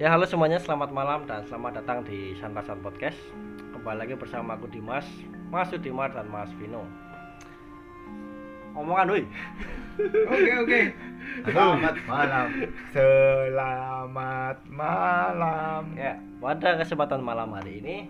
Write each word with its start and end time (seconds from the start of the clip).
Ya 0.00 0.08
halo 0.08 0.24
semuanya, 0.24 0.56
selamat 0.56 0.96
malam 0.96 1.28
dan 1.28 1.44
selamat 1.44 1.84
datang 1.84 2.00
di 2.08 2.32
Santasan 2.40 2.80
Podcast 2.80 3.20
Kembali 3.76 4.00
lagi 4.00 4.16
bersama 4.16 4.56
aku 4.56 4.64
Dimas, 4.72 5.04
Mas 5.52 5.68
Udimar 5.76 6.08
dan 6.16 6.24
Mas 6.32 6.48
Vino 6.56 6.88
Omongan 8.72 9.12
woi 9.12 9.28
Oke 10.24 10.52
oke. 10.56 10.80
Selamat 11.44 11.96
malam. 12.08 12.48
Selamat 12.96 14.58
malam. 14.72 15.92
Ya, 15.92 16.16
pada 16.40 16.80
kesempatan 16.80 17.20
malam 17.20 17.52
hari 17.52 17.84
ini 17.84 18.08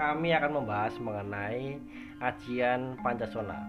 Kami 0.00 0.32
akan 0.32 0.64
membahas 0.64 0.96
mengenai 0.96 1.84
ajian 2.24 2.96
Pancasona 3.04 3.60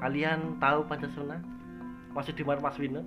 Kalian 0.00 0.56
tahu 0.56 0.88
Pancasona? 0.88 1.44
Mas 2.16 2.24
Udimar, 2.32 2.56
Mas 2.64 2.80
Vino? 2.80 3.04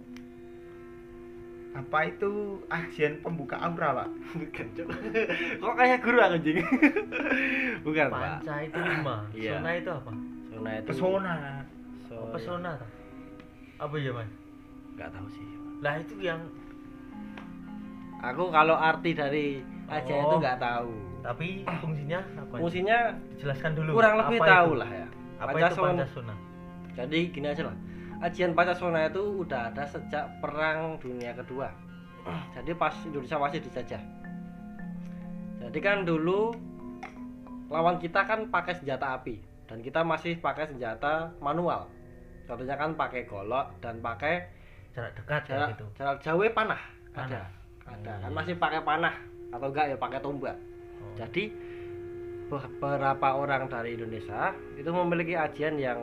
Apa 1.75 2.07
itu 2.07 2.31
ajian 2.71 3.19
pembuka 3.19 3.59
aura, 3.59 3.91
Pak? 3.93 4.07
Bukan, 4.39 4.67
Cuk. 4.75 4.87
Kok 5.59 5.73
kayak 5.75 5.99
guru 5.99 6.17
aku 6.17 6.37
jing? 6.39 6.63
Bukan, 7.85 8.05
Pak 8.07 8.21
Panca 8.39 8.55
itu 8.63 8.79
lima. 8.79 9.15
Iya. 9.29 9.51
Sona 9.53 9.71
itu 9.73 9.89
apa? 9.91 10.11
Sona 10.47 10.69
itu 10.73 10.87
Pesona. 10.87 11.35
So, 12.05 12.13
Oh, 12.15 12.29
pesona 12.31 12.71
toh? 12.77 12.89
Apa 13.77 13.95
ya, 13.97 14.13
Mas? 14.13 14.29
Nggak 14.95 15.09
tahu 15.11 15.27
sih 15.27 15.43
Lah 15.81 15.99
itu 15.99 16.15
yang 16.17 16.39
Aku 18.23 18.47
kalau 18.47 18.73
arti 18.73 19.11
dari 19.11 19.59
ajian 19.85 20.23
itu 20.23 20.31
Oh. 20.31 20.39
nggak 20.39 20.57
tahu 20.57 20.91
tapi 21.19 21.65
fungsinya 21.75 22.21
apa? 22.37 22.55
Fungsinya 22.55 22.97
Dijelaskan 23.33 23.71
dulu. 23.73 23.89
kurang 23.91 24.15
lebih 24.15 24.37
Apa 24.39 24.47
tahu 24.47 24.69
itu? 24.69 24.79
lah 24.79 24.89
ya 24.93 25.07
Apa 25.35 25.49
itu 25.49 25.55
Pancasona 25.57 25.89
Pancasona? 25.91 26.35
Jadi 26.95 27.19
gini 27.27 27.47
aja 27.49 27.63
lah 27.65 27.75
Ajian 28.23 28.55
Pancasona 28.55 29.11
itu 29.11 29.43
udah 29.43 29.71
ada 29.73 29.83
sejak 29.83 30.27
Perang 30.39 30.95
Dunia 30.99 31.35
Kedua 31.35 31.67
Jadi 32.55 32.71
pas 32.75 32.95
Indonesia 33.03 33.37
masih 33.39 33.59
dijajah 33.63 34.01
Jadi 35.59 35.79
kan 35.83 36.07
dulu 36.07 36.55
Lawan 37.67 37.97
kita 37.97 38.23
kan 38.23 38.47
pakai 38.47 38.77
senjata 38.77 39.19
api 39.19 39.41
Dan 39.65 39.81
kita 39.81 40.05
masih 40.05 40.39
pakai 40.39 40.69
senjata 40.69 41.33
manual 41.43 41.89
Contohnya 42.45 42.77
kan 42.77 42.93
pakai 42.93 43.25
golok 43.25 43.73
dan 43.81 43.99
pakai 43.99 44.45
Jarak 44.95 45.11
dekat 45.17 45.41
jarak, 45.49 45.69
gitu. 45.75 45.85
jarak 45.99 46.17
jauh 46.23 46.45
panah 46.55 46.79
Panah. 47.11 47.27
Ada 47.27 47.43
Ada 47.85 48.11
Oh, 48.15 48.21
kan 48.21 48.31
iya. 48.31 48.37
masih 48.37 48.55
pakai 48.55 48.81
panah 48.81 49.15
Atau 49.51 49.67
enggak 49.69 49.85
ya 49.91 49.97
pakai 49.99 50.19
tombak 50.23 50.55
Oh. 50.95 51.11
Jadi 51.19 51.51
beberapa 52.47 53.27
orang 53.35 53.67
dari 53.67 53.97
Indonesia 53.97 54.53
itu 54.77 54.89
memiliki 54.89 55.33
ajian 55.33 55.75
yang 55.81 55.99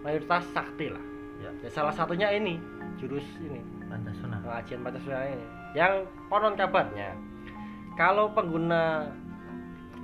mayoritas 0.00 0.44
sakti 0.56 0.88
lah. 0.88 1.04
Ya. 1.38 1.50
Ya, 1.62 1.70
salah 1.70 1.94
satunya 1.94 2.34
ini 2.34 2.58
jurus 2.98 3.24
ini 3.38 3.62
Pancasona. 3.86 4.42
ajian 4.42 4.82
Pancasila 4.82 5.22
ini. 5.26 5.46
Yang 5.78 6.10
konon 6.26 6.58
kabarnya 6.58 7.14
kalau 7.98 8.30
pengguna 8.30 9.10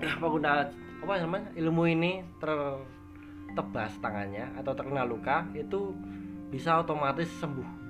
pengguna 0.22 0.66
apa 1.04 1.12
namanya 1.20 1.48
ilmu 1.54 1.84
ini 1.86 2.26
tertebas 2.42 3.94
tangannya 4.02 4.50
atau 4.58 4.72
terkena 4.74 5.06
luka 5.06 5.46
itu 5.54 5.94
bisa 6.50 6.82
otomatis 6.82 7.30
sembuh. 7.38 7.82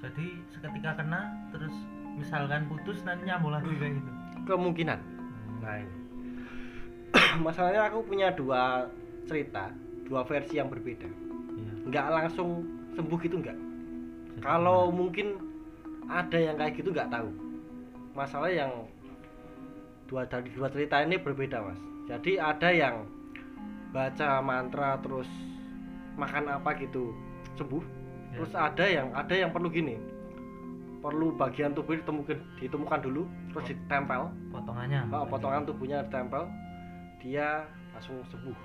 Jadi 0.00 0.26
seketika 0.48 0.96
kena 0.96 1.28
terus 1.52 1.74
misalkan 2.16 2.64
putus 2.72 3.04
nanti 3.04 3.28
nyambung 3.28 3.52
lagi 3.52 3.68
kayak 3.76 4.00
gitu. 4.00 4.10
Kemungkinan. 4.48 4.98
Nah 5.60 5.76
ini 5.76 5.96
masalahnya 7.46 7.92
aku 7.92 8.04
punya 8.08 8.32
dua 8.32 8.88
cerita, 9.28 9.68
dua 10.08 10.24
versi 10.24 10.56
yang 10.56 10.72
berbeda. 10.72 11.29
Nggak 11.88 12.06
langsung 12.12 12.66
sembuh 12.98 13.18
gitu 13.24 13.40
nggak? 13.40 13.58
Kalau 14.40 14.88
mungkin 14.92 15.40
ada 16.10 16.36
yang 16.36 16.56
kayak 16.58 16.74
gitu 16.80 16.90
nggak 16.90 17.12
tahu. 17.12 17.30
Masalah 18.16 18.50
yang 18.50 18.72
dua 20.10 20.26
dari 20.26 20.50
dua 20.50 20.66
cerita 20.68 21.00
ini 21.00 21.16
berbeda 21.16 21.62
mas. 21.62 21.80
Jadi 22.10 22.40
ada 22.42 22.68
yang 22.74 23.06
baca 23.94 24.42
mantra 24.42 24.98
terus 24.98 25.30
makan 26.18 26.50
apa 26.50 26.74
gitu 26.82 27.14
sembuh. 27.54 27.82
Ya. 28.30 28.36
terus 28.38 28.52
ada 28.54 28.84
yang 28.86 29.08
ada 29.14 29.34
yang 29.34 29.50
perlu 29.54 29.70
gini. 29.70 29.98
Perlu 31.00 31.32
bagian 31.32 31.72
tubuh 31.72 31.96
ditemukan 31.96 32.38
ditemukan 32.60 33.00
dulu 33.00 33.22
terus 33.54 33.72
ditempel. 33.72 34.28
potongannya. 34.52 35.00
oh, 35.10 35.24
potongan 35.24 35.64
tubuhnya 35.64 36.04
ditempel 36.04 36.44
dia 37.22 37.64
langsung 37.94 38.20
sembuh. 38.28 38.56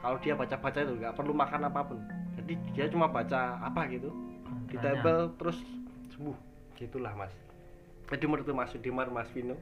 Kalau 0.00 0.16
dia 0.20 0.34
baca-baca 0.36 0.78
itu 0.80 0.94
nggak 0.96 1.14
perlu 1.16 1.32
makan 1.32 1.68
apa 1.68 1.80
pun 1.82 1.98
jadi 2.46 2.54
dia 2.72 2.86
cuma 2.86 3.10
baca 3.10 3.58
apa 3.58 3.90
gitu 3.90 4.14
Mantranya. 4.46 4.70
ditempel 4.70 5.18
terus 5.34 5.58
sembuh 6.14 6.36
gitulah 6.78 7.10
mas 7.12 7.34
jadi 8.06 8.24
menurut 8.24 8.46
mas 8.54 8.70
Sudimar 8.70 9.10
mas 9.10 9.26
Vino 9.34 9.58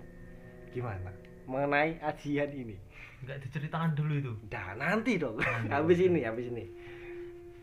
gimana 0.71 1.09
mengenai 1.49 1.97
ajian 2.05 2.53
ini 2.53 2.77
Enggak 3.25 3.41
diceritakan 3.41 3.97
dulu 3.97 4.13
itu. 4.21 4.33
nah 4.53 4.77
nanti 4.77 5.17
dong 5.17 5.41
Nanti, 5.41 5.73
habis 5.73 5.97
oke. 5.97 6.07
ini 6.07 6.21
habis 6.23 6.47
ini 6.47 6.65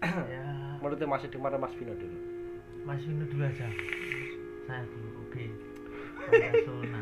ya, 0.01 0.41
menurut 0.81 0.97
mas 1.05 1.21
Sudimar 1.21 1.53
mas 1.55 1.73
Vino 1.77 1.93
dulu 1.93 2.17
Mas 2.81 2.97
Vino 3.05 3.21
dulu 3.29 3.45
aja. 3.45 3.69
Saya 4.65 4.81
dulu. 4.89 5.21
Oke. 5.29 5.45
Pancasona. 6.17 7.01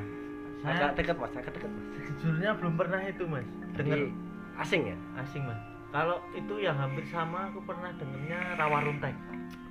Saya 0.59 0.75
agak 0.75 0.91
dekat 0.99 1.15
mas 1.15 1.31
agak 1.31 1.55
dekat 1.55 1.71
mas 1.71 1.85
sejujurnya 1.95 2.51
belum 2.59 2.75
pernah 2.75 2.99
itu, 3.07 3.23
Mas. 3.23 3.47
Dengar 3.79 4.11
asing 4.59 4.91
ya 4.91 4.97
asing 5.15 5.47
mas 5.47 5.55
kalau 5.89 6.21
itu 6.37 6.61
yang 6.61 6.77
hampir 6.77 7.01
sama 7.09 7.49
aku 7.49 7.65
pernah 7.65 7.89
dengernya 7.97 8.61
rawa 8.61 8.85
runtek. 8.85 9.15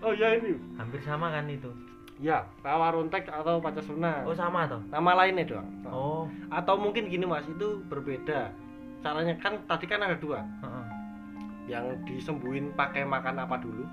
Oh 0.02 0.10
ya 0.10 0.34
ini. 0.34 0.58
Hampir 0.74 0.98
sama 1.06 1.30
kan 1.30 1.46
itu? 1.46 1.70
Ya 2.18 2.42
rawa 2.66 2.90
rontek 2.90 3.30
atau 3.30 3.62
pancasuna 3.62 4.26
oh 4.26 4.34
sama 4.34 4.66
toh? 4.66 4.82
Nama 4.90 5.10
lainnya 5.14 5.46
doang 5.46 5.70
oh. 5.86 6.26
Atau 6.50 6.74
mungkin 6.74 7.06
gini 7.06 7.22
mas 7.22 7.46
itu 7.46 7.78
berbeda. 7.86 8.50
Caranya 8.98 9.38
kan 9.38 9.62
tadi 9.70 9.86
kan 9.86 10.02
ada 10.02 10.18
dua. 10.18 10.42
Heeh. 10.42 10.86
yang 11.68 11.84
disembuhin 12.08 12.72
pakai 12.72 13.04
makan 13.04 13.44
apa 13.44 13.60
dulu 13.60 13.84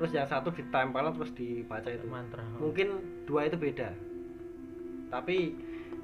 terus 0.00 0.08
yang 0.16 0.24
satu 0.24 0.48
ditempel 0.48 1.12
terus 1.14 1.30
dibaca 1.36 1.86
itu. 1.86 2.06
Mantra 2.10 2.42
mungkin 2.58 2.98
dua 3.30 3.46
itu 3.46 3.54
beda. 3.54 3.94
Tapi 5.12 5.54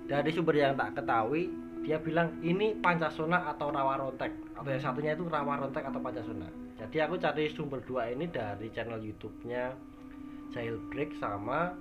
dari 0.06 0.30
sumber 0.30 0.54
yang 0.54 0.78
tak 0.78 1.02
ketahui 1.02 1.50
dia 1.84 2.00
bilang 2.00 2.32
ini 2.40 2.76
pancasona 2.80 3.48
atau 3.52 3.68
rawa 3.68 4.00
rontek 4.00 4.32
yang 4.64 4.82
satunya 4.82 5.12
itu 5.12 5.28
rawa 5.28 5.60
rontek 5.60 5.84
atau 5.84 6.00
pancasona 6.00 6.48
jadi 6.74 7.06
aku 7.06 7.14
cari 7.22 7.48
sumber 7.54 7.80
dua 7.86 8.10
ini 8.10 8.26
dari 8.26 8.66
channel 8.74 8.98
YouTube-nya 8.98 9.72
Jailbreak 10.54 11.14
sama 11.22 11.74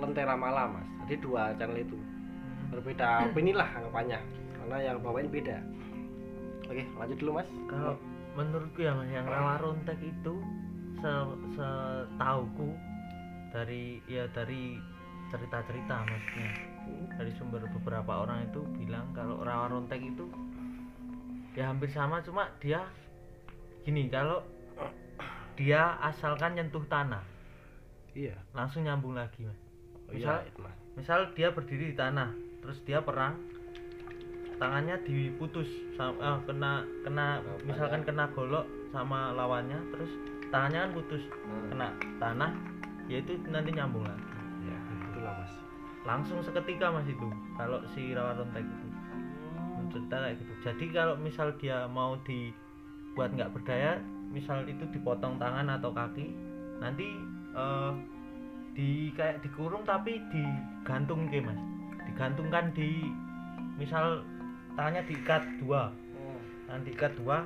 Lentera 0.00 0.36
Malam 0.36 0.80
mas. 0.80 0.88
Jadi 1.04 1.14
dua 1.20 1.52
channel 1.56 1.80
itu. 1.80 1.96
Hmm. 1.96 2.72
berbeda 2.72 3.28
opini 3.28 3.52
lah 3.52 3.68
anggapannya? 3.76 4.20
Karena 4.56 4.76
yang 4.80 4.98
bawain 5.04 5.28
beda. 5.28 5.60
Oke 6.68 6.82
lanjut 6.96 7.16
dulu 7.20 7.30
mas. 7.40 7.48
Kalau 7.68 7.94
menurutku 8.32 8.80
ya 8.80 8.96
mas 8.96 9.08
yang 9.12 9.28
rawa 9.28 9.60
runtek 9.60 10.00
itu 10.00 10.34
se 11.00 11.12
setauku 11.56 12.72
dari 13.52 14.00
ya 14.08 14.24
dari 14.32 14.80
cerita-cerita 15.28 16.08
maksudnya. 16.08 16.52
Dari 17.20 17.32
sumber 17.36 17.62
beberapa 17.68 18.24
orang 18.24 18.48
itu 18.48 18.64
bilang 18.80 19.12
kalau 19.12 19.44
rawa 19.44 19.68
rontek 19.68 20.00
itu 20.00 20.24
ya 21.52 21.68
hampir 21.68 21.88
sama 21.88 22.20
cuma 22.20 22.48
dia 22.58 22.80
gini 23.82 24.08
kalau 24.08 24.40
dia 25.52 26.00
asalkan 26.00 26.56
nyentuh 26.56 26.80
tanah 26.86 27.20
iya. 28.12 28.32
langsung 28.52 28.82
nyambung 28.82 29.12
lagi 29.12 29.44
mas. 29.44 29.58
Oh, 30.08 30.12
iya 30.12 30.40
Misal- 30.40 30.44
mas. 30.58 30.76
misal 30.96 31.20
dia 31.32 31.48
berdiri 31.50 31.92
di 31.92 31.96
tanah 31.96 32.32
terus 32.60 32.80
dia 32.84 33.00
perang 33.00 33.36
tangannya 34.56 34.96
diputus 35.02 35.66
sama 35.92 36.16
ah, 36.22 36.38
kena 36.46 36.72
kena 37.02 37.42
Oh, 37.42 37.58
misalkan 37.66 38.00
kena 38.02 38.30
golok 38.30 38.64
sama 38.88 39.34
lawannya 39.34 39.76
terus 39.90 40.08
tangannya 40.48 40.88
kan 40.88 40.90
putus 40.94 41.22
Hmm. 41.42 41.68
kena 41.68 41.88
tanah 42.16 42.50
ya 43.10 43.18
itu 43.18 43.34
nanti 43.50 43.74
nyambung 43.74 44.06
lagi. 44.06 44.24
Ya 44.62 44.78
itulah 45.10 45.34
mas. 45.34 45.52
Langsung 46.06 46.38
seketika 46.40 46.88
mas 46.88 47.04
itu 47.04 47.26
kalau 47.58 47.82
si 47.90 48.14
rawa 48.14 48.38
rontek 48.38 48.62
kayak 49.92 50.38
gitu. 50.40 50.52
Jadi 50.64 50.84
kalau 50.94 51.14
misal 51.20 51.52
dia 51.60 51.84
mau 51.88 52.16
dibuat 52.24 53.32
nggak 53.36 53.52
berdaya 53.52 54.00
misal 54.32 54.64
itu 54.64 54.88
dipotong 54.88 55.36
tangan 55.36 55.68
atau 55.68 55.92
kaki 55.92 56.32
nanti 56.80 57.06
eh, 57.52 57.92
di 58.72 59.12
kayak 59.12 59.44
dikurung 59.44 59.84
tapi 59.84 60.16
digantung 60.32 61.28
ke 61.28 61.44
mas. 61.44 61.60
Digantungkan 62.08 62.72
di 62.72 63.12
misal 63.76 64.24
tangannya 64.74 65.04
diikat 65.04 65.44
dua. 65.60 65.92
Tangan 66.68 66.82
diikat 66.88 67.12
dua 67.20 67.44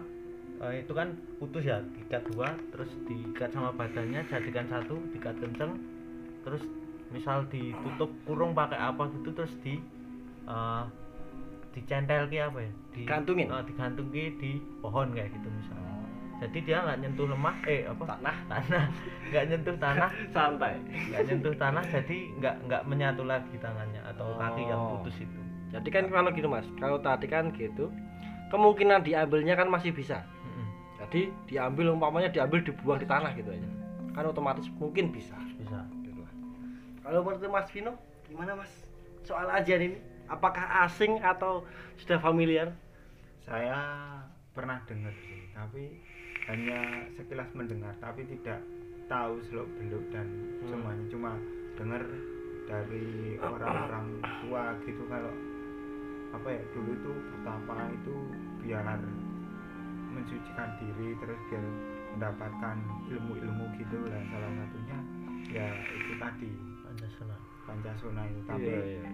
eh, 0.63 0.83
itu 0.83 0.93
kan 0.95 1.13
putus 1.37 1.67
ya 1.67 1.83
diikat 1.95 2.23
dua 2.33 2.55
terus 2.73 2.89
diikat 3.05 3.51
sama 3.53 3.75
badannya 3.75 4.25
jadikan 4.31 4.67
satu 4.71 4.97
diikat 5.13 5.37
kenceng 5.43 5.77
terus 6.47 6.63
misal 7.11 7.47
ditutup 7.51 8.11
kurung 8.27 8.55
pakai 8.55 8.79
apa 8.79 9.11
gitu 9.21 9.31
terus 9.35 9.53
di 9.61 9.83
eh, 10.49 10.85
dicentel 11.77 12.25
ke 12.27 12.41
apa 12.41 12.59
ya? 12.59 12.71
Di 12.91 13.05
Digantungin? 13.05 13.47
eh, 13.47 13.63
digantung 13.69 14.09
ke 14.09 14.33
di 14.41 14.51
pohon 14.81 15.13
kayak 15.13 15.29
gitu 15.37 15.49
misal 15.53 15.77
jadi 16.37 16.59
dia 16.69 16.85
nggak 16.85 16.99
nyentuh 17.01 17.27
lemah 17.33 17.57
eh 17.65 17.89
apa? 17.89 18.05
Tanah. 18.13 18.37
Tanah. 18.45 18.85
Nggak 19.33 19.45
nyentuh 19.49 19.77
tanah. 19.81 20.11
Santai. 20.37 20.77
Nggak 20.85 21.23
nyentuh 21.25 21.55
tanah 21.57 21.85
jadi 21.89 22.19
nggak 22.37 22.55
nggak 22.69 22.83
menyatu 22.85 23.25
lagi 23.25 23.57
tangannya 23.57 24.05
atau 24.05 24.37
kaki 24.37 24.69
yang 24.69 24.77
Oh. 24.77 25.01
putus 25.01 25.17
itu. 25.17 25.41
Jadi 25.73 25.89
kan 25.89 26.05
kalau 26.13 26.29
gitu 26.37 26.45
mas 26.45 26.69
kalau 26.77 27.01
tadi 27.01 27.25
kan 27.25 27.49
gitu 27.57 27.89
kemungkinan 28.53 29.01
diambilnya 29.01 29.57
kan 29.57 29.73
masih 29.73 29.97
bisa. 29.97 30.29
Jadi 31.01 31.33
diambil 31.49 31.97
umpamanya 31.97 32.29
diambil 32.29 32.61
dibuang 32.61 33.01
di 33.01 33.09
tanah 33.09 33.33
gitu 33.33 33.57
aja. 33.57 33.69
Kan 34.13 34.29
otomatis 34.29 34.69
mungkin 34.77 35.09
bisa. 35.17 35.41
Bisa. 35.57 35.89
Gitu 36.05 36.21
kalau 37.01 37.25
menurut 37.25 37.49
Mas 37.49 37.69
Vino 37.73 37.97
gimana 38.29 38.61
Mas? 38.61 38.73
Soal 39.25 39.49
ajian 39.49 39.81
ini 39.81 39.97
apakah 40.27 40.87
asing 40.87 41.19
atau 41.21 41.63
sudah 41.99 42.19
familiar 42.19 42.75
Saya 43.47 43.79
pernah 44.51 44.83
dengar 44.91 45.15
sih, 45.23 45.47
tapi 45.55 46.03
hanya 46.51 47.07
sekilas 47.15 47.47
mendengar, 47.55 47.95
tapi 48.03 48.27
tidak 48.27 48.59
tahu 49.07 49.39
seluk 49.47 49.71
beluk 49.79 50.03
dan 50.11 50.27
Hmm. 50.27 50.69
semuanya. 50.75 51.05
Cuma 51.15 51.31
dengar 51.79 52.03
dari 52.67 53.39
orang-orang 53.39 54.19
tua 54.43 54.75
gitu 54.83 55.03
kalau 55.07 55.31
apa 56.35 56.49
ya 56.51 56.63
dulu 56.75 56.91
itu 56.91 57.13
pertama 57.31 57.87
itu 57.95 58.15
biar 58.67 58.99
mensucikan 60.11 60.69
diri 60.83 61.15
terus 61.23 61.39
biar 61.47 61.65
mendapatkan 62.17 62.77
ilmu-ilmu 63.07 63.65
gitu 63.79 63.99
lah 64.11 64.23
salah 64.33 64.51
satunya 64.51 64.99
ya 65.53 65.69
itu 65.95 66.13
tadi 66.19 66.51
Pancasila 66.83 67.37
Pancasona 67.69 68.23
itu 68.27 68.41
tapi 68.51 68.67
Iya, 68.67 68.81
iya. 68.83 69.05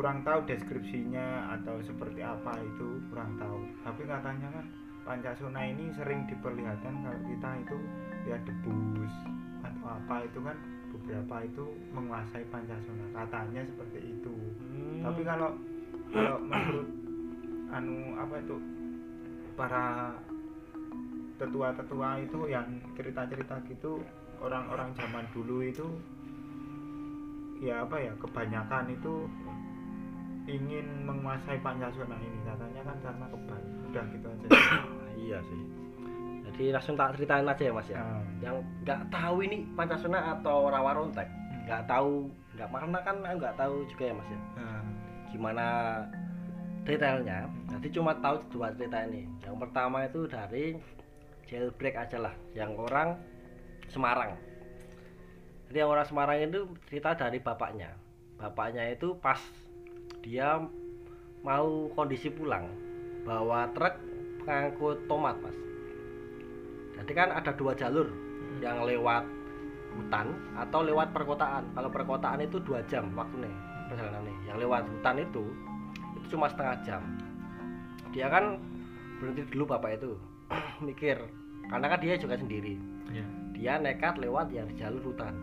Kurang 0.00 0.24
tahu 0.24 0.40
deskripsinya 0.48 1.60
atau 1.60 1.76
seperti 1.84 2.24
apa 2.24 2.56
itu 2.64 3.04
kurang 3.12 3.36
tahu. 3.36 3.60
Tapi 3.84 4.08
katanya 4.08 4.48
kan 4.48 4.64
Pancasona 5.04 5.60
ini 5.60 5.92
sering 5.92 6.24
diperlihatkan 6.24 7.04
kalau 7.04 7.20
kita 7.28 7.50
itu 7.60 7.76
ya 8.24 8.40
debus 8.48 9.14
atau 9.60 9.84
apa 9.92 10.24
itu 10.24 10.40
kan 10.40 10.56
beberapa 10.88 11.44
itu 11.44 11.64
menguasai 11.92 12.48
Pancasona 12.48 13.12
katanya 13.12 13.60
seperti 13.68 14.00
itu. 14.16 14.32
Hmm. 14.72 15.04
tapi 15.04 15.20
kalau 15.20 15.52
kalau 16.16 16.36
menurut 16.48 16.88
anu 17.76 18.16
apa 18.16 18.34
itu 18.40 18.56
para 19.60 20.16
tetua-tetua 21.36 22.24
itu 22.24 22.40
yang 22.48 22.68
cerita-cerita 22.96 23.60
gitu 23.68 24.00
orang-orang 24.40 24.96
zaman 24.96 25.28
dulu 25.36 25.60
itu 25.60 25.84
ya 27.60 27.84
apa 27.84 28.00
ya 28.00 28.16
kebanyakan 28.16 28.96
itu 28.96 29.28
ingin 30.50 30.86
menguasai 31.06 31.58
Pancasona 31.62 32.16
ini. 32.18 32.38
Katanya 32.42 32.82
kan 32.82 32.96
karena 32.98 33.26
kebal. 33.30 33.60
Udah 33.90 34.04
gitu 34.10 34.26
aja. 34.26 34.46
Ah, 34.80 35.10
iya 35.18 35.38
sih. 35.46 35.60
Jadi 36.50 36.64
langsung 36.74 36.98
tak 36.98 37.14
ceritain 37.14 37.46
aja 37.46 37.62
ya 37.62 37.72
Mas 37.72 37.88
ya. 37.88 38.02
Nah, 38.02 38.22
yang 38.42 38.56
nggak 38.82 39.00
tahu 39.12 39.36
ini 39.46 39.62
Pancasona 39.78 40.34
atau 40.38 40.66
Rawa 40.66 40.92
Rontek? 40.98 41.28
Nggak 41.68 41.86
tahu. 41.86 42.26
Nggak 42.58 42.68
karena 42.74 42.98
kan 43.06 43.16
nggak 43.22 43.54
tahu 43.54 43.74
juga 43.86 44.04
ya 44.10 44.14
Mas 44.18 44.28
ya. 44.28 44.40
Nah, 44.58 44.82
gimana 45.30 45.66
detailnya? 46.82 47.46
Jadi 47.70 47.88
cuma 47.94 48.12
tahu 48.18 48.36
dua 48.50 48.74
cerita 48.74 48.98
ini. 49.06 49.30
Yang 49.46 49.56
pertama 49.62 49.98
itu 50.04 50.20
dari 50.26 50.64
jailbreak 51.46 51.94
aja 51.94 52.18
lah. 52.18 52.34
Yang 52.54 52.72
orang 52.90 53.08
Semarang. 53.90 54.38
Jadi 55.70 55.76
yang 55.82 55.90
orang 55.90 56.06
Semarang 56.06 56.38
itu 56.42 56.66
cerita 56.90 57.14
dari 57.14 57.38
bapaknya. 57.38 57.94
Bapaknya 58.38 58.90
itu 58.90 59.14
pas 59.18 59.38
dia 60.20 60.60
mau 61.40 61.88
kondisi 61.96 62.28
pulang 62.28 62.68
bawa 63.24 63.68
truk 63.72 63.96
pengangkut 64.44 65.04
tomat 65.08 65.36
mas. 65.40 65.56
Jadi 67.00 67.12
kan 67.16 67.32
ada 67.32 67.52
dua 67.56 67.72
jalur 67.72 68.08
yang 68.60 68.84
lewat 68.84 69.24
hutan 69.96 70.36
atau 70.56 70.80
lewat 70.84 71.12
perkotaan. 71.16 71.72
Kalau 71.72 71.88
perkotaan 71.88 72.44
itu 72.44 72.60
dua 72.60 72.84
jam 72.88 73.08
waktunya 73.16 73.50
perjalanannya. 73.88 74.34
Yang 74.48 74.56
lewat 74.68 74.82
hutan 74.88 75.16
itu 75.20 75.44
itu 76.16 76.26
cuma 76.36 76.46
setengah 76.48 76.76
jam. 76.84 77.02
Dia 78.12 78.28
kan 78.28 78.60
berhenti 79.20 79.44
dulu 79.52 79.76
bapak 79.76 80.00
itu 80.00 80.12
mikir 80.86 81.16
karena 81.68 81.86
kan 81.88 81.98
dia 82.00 82.20
juga 82.20 82.36
sendiri. 82.36 82.76
Ya 83.10 83.26
dia 83.60 83.76
nekat 83.76 84.16
lewat 84.16 84.48
yang 84.56 84.64
di 84.72 84.80
jalur 84.80 85.12
hutan. 85.12 85.36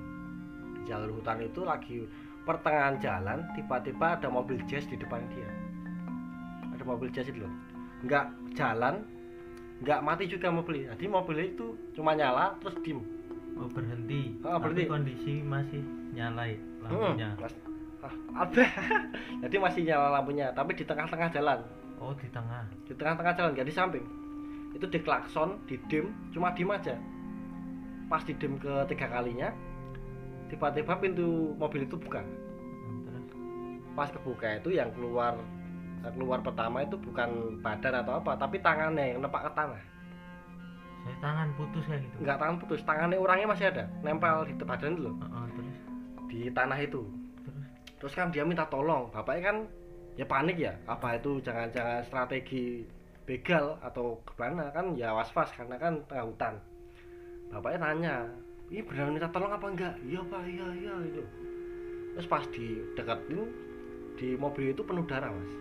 Di 0.74 0.90
jalur 0.90 1.22
hutan 1.22 1.38
itu 1.38 1.62
lagi 1.62 2.02
pertengahan 2.48 2.96
jalan 3.04 3.44
tiba-tiba 3.52 4.16
ada 4.16 4.32
mobil 4.32 4.56
jazz 4.72 4.88
di 4.88 4.96
depan 4.96 5.20
dia. 5.36 5.50
Ada 6.72 6.88
mobil 6.88 7.12
jazz 7.12 7.28
itu 7.28 7.44
loh. 7.44 7.52
Nggak 8.08 8.32
jalan 8.56 9.04
nggak 9.78 10.02
mati 10.02 10.26
juga 10.26 10.50
mobil 10.50 10.90
jadi 10.90 11.06
mobil 11.06 11.54
itu 11.54 11.78
cuma 11.94 12.18
nyala 12.18 12.58
terus 12.58 12.74
dim 12.82 12.98
oh 13.60 13.70
berhenti. 13.70 14.34
Oh, 14.42 14.58
tapi 14.58 14.74
berhenti. 14.74 14.90
kondisi 14.90 15.34
masih 15.46 15.82
nyala 16.18 16.50
ya 16.50 16.58
lampunya. 16.82 17.30
Hmm, 17.36 17.42
mas- 17.44 17.64
ah, 18.06 18.14
ada. 18.46 18.66
Jadi 19.46 19.56
masih 19.58 19.82
nyala 19.86 20.08
lampunya 20.18 20.54
tapi 20.54 20.78
di 20.78 20.86
tengah-tengah 20.86 21.30
jalan. 21.34 21.60
Oh 21.98 22.14
di 22.14 22.30
tengah. 22.30 22.64
Di 22.86 22.94
tengah-tengah 22.94 23.34
jalan 23.34 23.50
nggak 23.58 23.68
di 23.68 23.74
samping. 23.74 24.06
Itu 24.78 24.86
di 24.86 25.00
klakson 25.02 25.58
di 25.66 25.76
dim 25.90 26.14
cuma 26.32 26.54
dim 26.54 26.70
aja. 26.70 26.96
Pas 28.08 28.22
di 28.24 28.34
dim 28.38 28.62
ketiga 28.62 29.10
kalinya 29.10 29.52
tiba-tiba 30.48 30.94
pintu 31.00 31.54
mobil 31.56 31.84
itu 31.84 31.96
buka. 32.00 32.24
Pas 33.98 34.10
kebuka 34.14 34.62
itu 34.62 34.78
yang 34.78 34.94
keluar 34.94 35.36
keluar 36.14 36.40
pertama 36.40 36.86
itu 36.86 36.96
bukan 36.96 37.60
badan 37.60 38.00
atau 38.00 38.22
apa 38.22 38.38
tapi 38.40 38.62
tangannya 38.64 39.12
yang 39.12 39.20
nepak 39.20 39.50
ke 39.50 39.52
tanah 39.58 39.82
saya 41.08 41.18
tangan 41.24 41.48
putus 41.56 41.86
ya 41.88 41.98
gitu? 42.04 42.16
Nggak 42.20 42.38
tangan 42.38 42.56
putus. 42.60 42.80
Tangannya 42.84 43.18
orangnya 43.18 43.48
masih 43.48 43.66
ada. 43.72 43.86
Nempel 44.04 44.36
di 44.44 44.54
badan 44.60 44.92
itu 44.92 45.02
loh. 45.08 45.16
Oh, 45.24 45.28
oh, 45.40 45.46
terus? 45.56 45.78
Di 46.28 46.40
tanah 46.52 46.80
itu. 46.84 47.02
Terus? 47.48 47.66
Terus 48.04 48.14
kan 48.20 48.28
dia 48.36 48.44
minta 48.44 48.68
tolong. 48.68 49.08
Bapaknya 49.16 49.44
kan 49.48 49.58
ya 50.20 50.26
panik 50.28 50.58
ya. 50.60 50.76
Apa 50.84 51.16
itu 51.16 51.40
jangan-jangan 51.40 52.04
strategi 52.04 52.84
begal 53.24 53.80
atau 53.80 54.20
gimana 54.24 54.68
kan 54.76 54.96
ya 55.00 55.16
was-was 55.16 55.48
karena 55.56 55.80
kan 55.80 56.04
tengah 56.12 56.28
hutan. 56.28 56.54
Bapaknya 57.56 57.80
tanya 57.80 58.16
ini 58.68 58.84
benar 58.84 59.08
minta 59.08 59.32
tolong 59.32 59.52
apa 59.52 59.68
enggak? 59.72 59.96
Iya 60.04 60.20
pak 60.28 60.44
iya 60.44 60.68
iya 60.76 60.94
itu. 61.08 61.24
Terus 62.20 62.28
pas 62.28 62.44
dideketin 62.52 63.48
di 64.20 64.36
mobil 64.36 64.76
itu 64.76 64.84
penuh 64.84 65.08
darah 65.08 65.32
mas. 65.32 65.54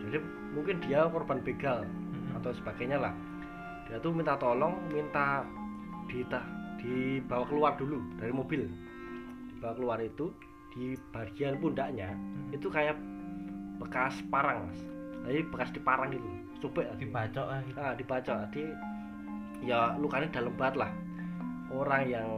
Jadi 0.00 0.16
mungkin 0.56 0.80
dia 0.80 1.04
korban 1.12 1.44
begal 1.44 1.84
atau 2.40 2.50
sebagainya 2.56 2.96
lah. 2.96 3.12
Dia 3.84 4.00
tuh 4.00 4.16
minta 4.16 4.38
tolong 4.40 4.80
minta 4.88 5.44
dita 6.08 6.40
dibawa 6.80 7.44
keluar 7.44 7.72
dulu 7.76 8.00
dari 8.16 8.32
mobil. 8.32 8.64
Dibawa 9.52 9.76
keluar 9.76 9.98
itu 10.00 10.32
di 10.72 10.96
bagian 11.10 11.58
pundaknya 11.58 12.14
Mm. 12.14 12.54
itu 12.56 12.70
kayak 12.72 12.96
bekas 13.76 14.24
parang 14.32 14.72
mas. 14.72 14.80
Jadi 15.28 15.44
bekas 15.52 15.68
diparang 15.76 16.16
gitu 16.16 16.24
lah. 16.24 16.96
dibacok 16.96 17.44
lah 17.44 17.60
gitu. 17.68 17.76
Nah 17.76 17.92
dibaca 17.92 18.34
jadi 18.48 18.64
ya 19.60 19.92
lukanya 20.00 20.28
dalam 20.32 20.56
banget 20.56 20.80
lah 20.80 20.90
orang 21.70 22.02
yang 22.06 22.28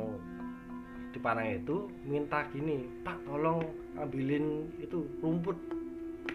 diparang 1.12 1.60
itu 1.60 1.92
minta 2.08 2.40
gini 2.52 2.88
pak 3.04 3.20
tolong 3.28 3.60
ambilin 4.00 4.68
itu 4.80 5.04
rumput. 5.20 5.56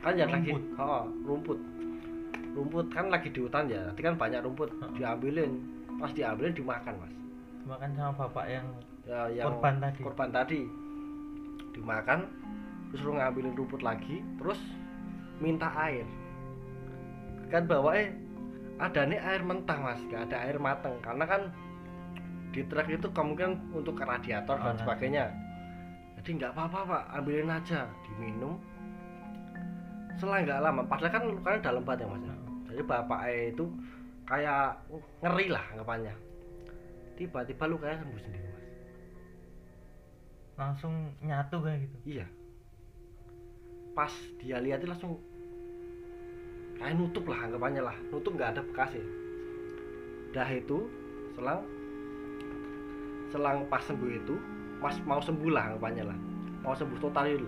Kan 0.03 0.19
ya 0.19 0.29
lagi 0.29 0.53
Rumput? 0.53 0.77
oh, 0.77 1.03
rumput. 1.25 1.59
Rumput 2.53 2.87
kan 2.93 3.09
lagi 3.09 3.29
di 3.33 3.39
hutan 3.41 3.69
ya 3.69 3.89
nanti 3.89 4.01
kan 4.05 4.13
banyak 4.17 4.41
rumput 4.45 4.69
Heeh. 4.69 4.93
diambilin. 5.01 5.51
Pas 5.97 6.13
diambilin 6.13 6.53
dimakan 6.53 6.93
mas. 7.01 7.13
Makan 7.67 7.89
sama 7.97 8.13
bapak 8.29 8.45
yang 8.47 8.67
ya, 9.09 9.21
yang 9.33 9.47
korban 9.49 9.75
tadi. 9.81 9.99
korban 10.05 10.29
tadi. 10.29 10.61
Dimakan 11.73 12.19
terus 12.93 13.01
lu 13.03 13.11
ngambilin 13.17 13.53
rumput 13.57 13.81
lagi 13.81 14.21
terus 14.37 14.61
minta 15.41 15.73
air. 15.73 16.05
Kan 17.49 17.65
bawa 17.65 17.97
eh 17.97 18.09
ada 18.77 19.09
nih 19.09 19.17
air 19.17 19.41
mentah 19.41 19.77
mas 19.81 20.01
gak 20.13 20.29
ada 20.29 20.37
air 20.45 20.61
mateng. 20.61 20.93
Karena 21.01 21.25
kan 21.25 21.41
di 22.51 22.61
truk 22.65 22.87
itu 22.87 23.07
kemungkinan 23.11 23.75
untuk 23.75 23.99
radiator 23.99 24.57
dan 24.57 24.75
Oh, 24.75 24.79
sebagainya. 24.81 25.25
Jadi 26.17 26.29
nggak 26.41 26.51
apa-apa 26.55 26.79
pak. 26.87 27.03
Ambilin 27.19 27.51
aja. 27.51 27.85
Diminum. 28.07 28.57
Setelah 30.17 30.43
nggak 30.43 30.61
lama. 30.63 30.81
Padahal 30.87 31.13
kan 31.13 31.23
lukanya 31.29 31.59
dalam 31.61 31.83
banget 31.85 32.03
ya 32.03 32.07
mas. 32.09 32.23
Ya. 32.25 32.35
jadi 32.67 32.81
bapak 32.83 33.19
E 33.31 33.35
itu 33.55 33.65
kayak 34.27 34.83
ngeri 35.23 35.47
lah 35.47 35.63
anggapannya. 35.71 36.15
Tiba-tiba 37.15 37.63
lukanya 37.69 37.97
sembuh 38.03 38.21
sendiri 38.21 38.47
mas. 38.51 38.65
Langsung 40.57 40.93
nyatu 41.23 41.57
kayak 41.63 41.79
gitu? 41.87 41.97
Iya. 42.17 42.27
Pas 43.95 44.13
dia 44.41 44.57
lihat 44.61 44.83
itu 44.83 44.89
langsung 44.89 45.17
kayak 46.77 46.93
nutup 46.97 47.25
lah 47.25 47.39
anggapannya 47.49 47.81
lah, 47.81 47.97
nutup 48.13 48.37
nggak 48.37 48.57
ada 48.57 48.61
bekasnya. 48.61 49.05
Dah 50.35 50.49
itu 50.53 50.85
selang 51.33 51.65
selang 53.27 53.67
pas 53.67 53.83
sembuh 53.83 54.11
itu, 54.11 54.35
pas 54.79 54.95
mau 55.03 55.19
sembuh 55.19 55.49
lah 55.51 55.73
anggapannya 55.73 56.03
lah, 56.07 56.17
mau 56.63 56.75
sembuh 56.75 56.99
total 56.99 57.25
itu. 57.27 57.47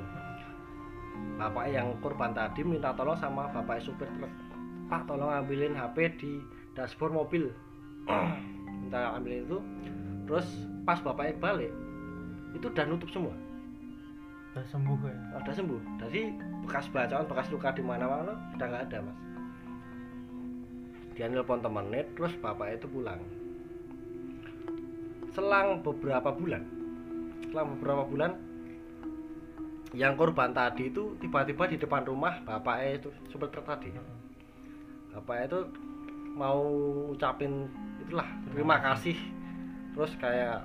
Bapak 1.39 1.71
yang 1.71 1.95
korban 2.03 2.35
tadi 2.35 2.63
minta 2.63 2.91
tolong 2.95 3.15
sama 3.15 3.47
bapak 3.51 3.83
supir 3.83 4.07
truk. 4.15 4.31
pak 4.89 5.05
tolong 5.05 5.29
ambilin 5.29 5.75
HP 5.75 5.97
di 6.19 6.31
dashboard 6.73 7.13
mobil. 7.13 7.53
Minta 8.81 9.13
ambilin 9.13 9.45
itu. 9.45 9.59
Terus 10.25 10.47
pas 10.81 10.97
bapaknya 10.99 11.37
balik 11.37 11.71
itu 12.57 12.65
udah 12.65 12.85
nutup 12.89 13.09
semua. 13.13 13.35
Udah 14.55 14.65
sembuh 14.65 14.97
ya? 15.05 15.17
Udah 15.37 15.53
sembuh. 15.53 15.81
Jadi 16.01 16.21
bekas 16.65 16.89
bacaan 16.89 17.29
bekas 17.29 17.47
luka 17.53 17.69
di 17.71 17.83
mana 17.85 18.09
mana 18.09 18.33
udah 18.57 18.65
nggak 18.65 18.83
ada 18.89 18.97
mas. 19.05 19.17
Dia 21.13 21.29
nelpon 21.29 21.61
temennya 21.61 22.07
terus 22.17 22.33
bapaknya 22.41 22.81
itu 22.81 22.87
pulang 22.89 23.21
selang 25.33 25.81
beberapa 25.81 26.29
bulan. 26.33 26.63
Selang 27.49 27.77
beberapa 27.77 28.03
bulan 28.05 28.31
yang 29.97 30.13
korban 30.13 30.53
tadi 30.53 30.93
itu 30.93 31.17
tiba-tiba 31.17 31.65
di 31.65 31.77
depan 31.81 32.05
rumah 32.05 32.37
bapaknya 32.45 33.01
itu 33.01 33.09
supir 33.33 33.49
tadi. 33.49 33.89
Bapaknya 35.09 35.45
itu 35.49 35.59
mau 36.37 36.61
ucapin 37.09 37.65
itulah 38.05 38.27
terima 38.53 38.77
kasih. 38.77 39.17
Terus 39.97 40.13
kayak 40.21 40.61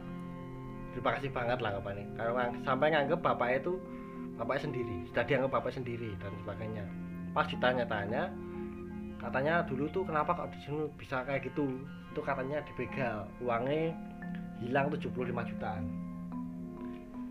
terima 0.92 1.10
kasih 1.16 1.32
banget 1.32 1.58
lah 1.64 1.80
apa 1.80 1.90
nih 1.96 2.06
karena 2.14 2.44
sampai 2.62 2.92
nganggep 2.92 3.20
bapaknya 3.24 3.58
itu 3.64 3.74
bapaknya 4.36 4.62
sendiri. 4.68 4.96
Sudah 5.08 5.24
dianggap 5.24 5.50
bapak 5.56 5.72
sendiri 5.72 6.10
dan 6.20 6.32
sebagainya. 6.44 6.84
Pas 7.32 7.48
ditanya-tanya 7.48 8.28
katanya 9.24 9.64
dulu 9.64 9.88
tuh 9.88 10.04
kenapa 10.04 10.36
kok 10.36 10.52
di 10.52 10.58
sini 10.68 10.84
bisa 11.00 11.24
kayak 11.24 11.48
gitu? 11.48 11.64
Itu 12.12 12.20
katanya 12.20 12.60
dibegal 12.68 13.24
uangnya 13.40 13.96
hilang 14.64 14.88
75 14.88 15.50
jutaan. 15.52 15.84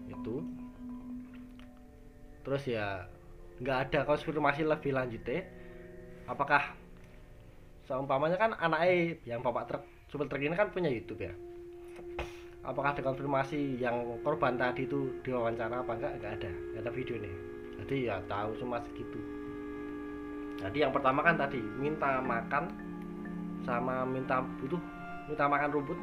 Itu. 0.08 0.46
Terus 2.46 2.64
ya 2.70 3.10
nggak 3.60 3.78
ada 3.90 4.00
konfirmasi 4.06 4.64
lebih 4.64 4.94
lanjutnya. 4.94 5.44
Apakah 6.30 6.78
seumpamanya 7.84 8.40
kan 8.40 8.56
anaknya 8.56 9.20
yang 9.28 9.44
bapak 9.44 9.68
truk 9.68 9.84
supir 10.08 10.30
truk 10.30 10.40
ini 10.46 10.56
kan 10.56 10.72
punya 10.72 10.88
YouTube 10.88 11.26
ya? 11.26 11.34
Apakah 12.64 12.96
ada 12.96 13.04
konfirmasi 13.04 13.76
yang 13.76 14.24
korban 14.24 14.56
tadi 14.56 14.88
itu 14.88 15.20
diwawancara 15.26 15.84
apa 15.84 15.92
enggak? 16.00 16.14
Enggak 16.16 16.32
ada. 16.40 16.52
Enggak 16.52 16.82
ada 16.88 16.92
video 16.96 17.18
nih 17.20 17.36
jadi 17.84 17.96
ya 18.08 18.16
tahu 18.32 18.56
cuma 18.64 18.80
segitu. 18.80 19.20
Jadi 20.62 20.86
yang 20.86 20.96
pertama 20.96 21.20
kan 21.20 21.36
tadi 21.36 21.60
minta 21.60 22.24
makan 22.24 22.72
sama 23.68 24.08
minta 24.08 24.40
butuh 24.64 24.80
minta 25.28 25.44
makan 25.52 25.70
rumput 25.76 26.00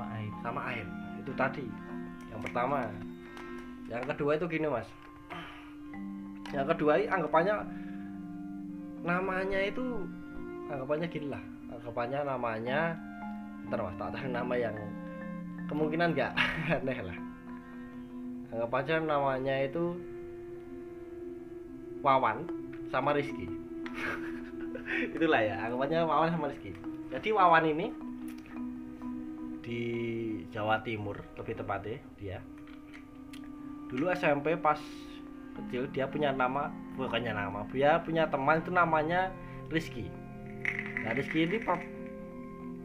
sama 0.00 0.16
air. 0.16 0.32
Sama 0.40 0.60
air. 0.72 0.86
Itu 1.20 1.32
tadi. 1.36 1.66
Yang 2.32 2.40
pertama. 2.48 2.88
Yang 3.92 4.04
kedua 4.16 4.30
itu 4.40 4.46
gini 4.48 4.66
mas. 4.72 4.88
Yang 6.56 6.66
kedua 6.74 6.92
ini 6.96 7.06
anggapannya 7.12 7.54
namanya 9.04 9.60
itu 9.60 9.84
anggapannya 10.72 11.06
gini 11.12 11.28
lah. 11.28 11.42
Anggapannya 11.68 12.20
namanya 12.24 12.80
ntar 13.68 13.84
mas 13.84 13.96
tak 14.00 14.16
tahu 14.16 14.28
nama 14.32 14.54
yang 14.56 14.76
kemungkinan 15.68 16.16
nggak 16.16 16.32
aneh 16.80 16.98
lah. 17.04 17.18
Anggap 18.50 18.72
aja 18.82 18.94
namanya 19.04 19.54
itu 19.68 20.00
Wawan 22.00 22.48
sama 22.88 23.12
Rizky. 23.12 23.46
Itulah 25.14 25.44
ya 25.44 25.60
anggapannya 25.68 26.08
Wawan 26.08 26.32
sama 26.32 26.48
Rizky. 26.48 26.72
Jadi 27.12 27.28
Wawan 27.36 27.68
ini 27.68 28.09
di 29.70 29.84
Jawa 30.50 30.82
Timur 30.82 31.22
lebih 31.38 31.54
tepatnya 31.54 32.02
dia. 32.18 32.42
Dulu 33.86 34.10
SMP 34.10 34.58
pas 34.58 34.82
kecil 35.54 35.86
dia 35.94 36.10
punya 36.10 36.34
nama 36.34 36.74
bukannya 36.98 37.30
nama 37.30 37.62
dia 37.70 38.02
punya 38.02 38.26
teman 38.26 38.58
itu 38.58 38.74
namanya 38.74 39.30
Rizky. 39.70 40.10
Nah 41.06 41.14
Rizky 41.14 41.46
ini 41.46 41.62
pa- 41.62 41.86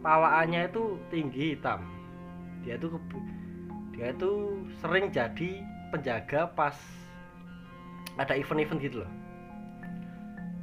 pawaannya 0.05 0.69
itu 0.69 1.01
tinggi 1.09 1.57
hitam. 1.57 1.81
Dia 2.61 2.77
ke- 2.77 3.01
dia 3.97 4.13
itu 4.13 4.61
sering 4.77 5.09
jadi 5.09 5.65
penjaga 5.89 6.53
pas 6.53 6.77
ada 8.21 8.37
event-event 8.37 8.77
gitu 8.77 9.01
loh. 9.01 9.11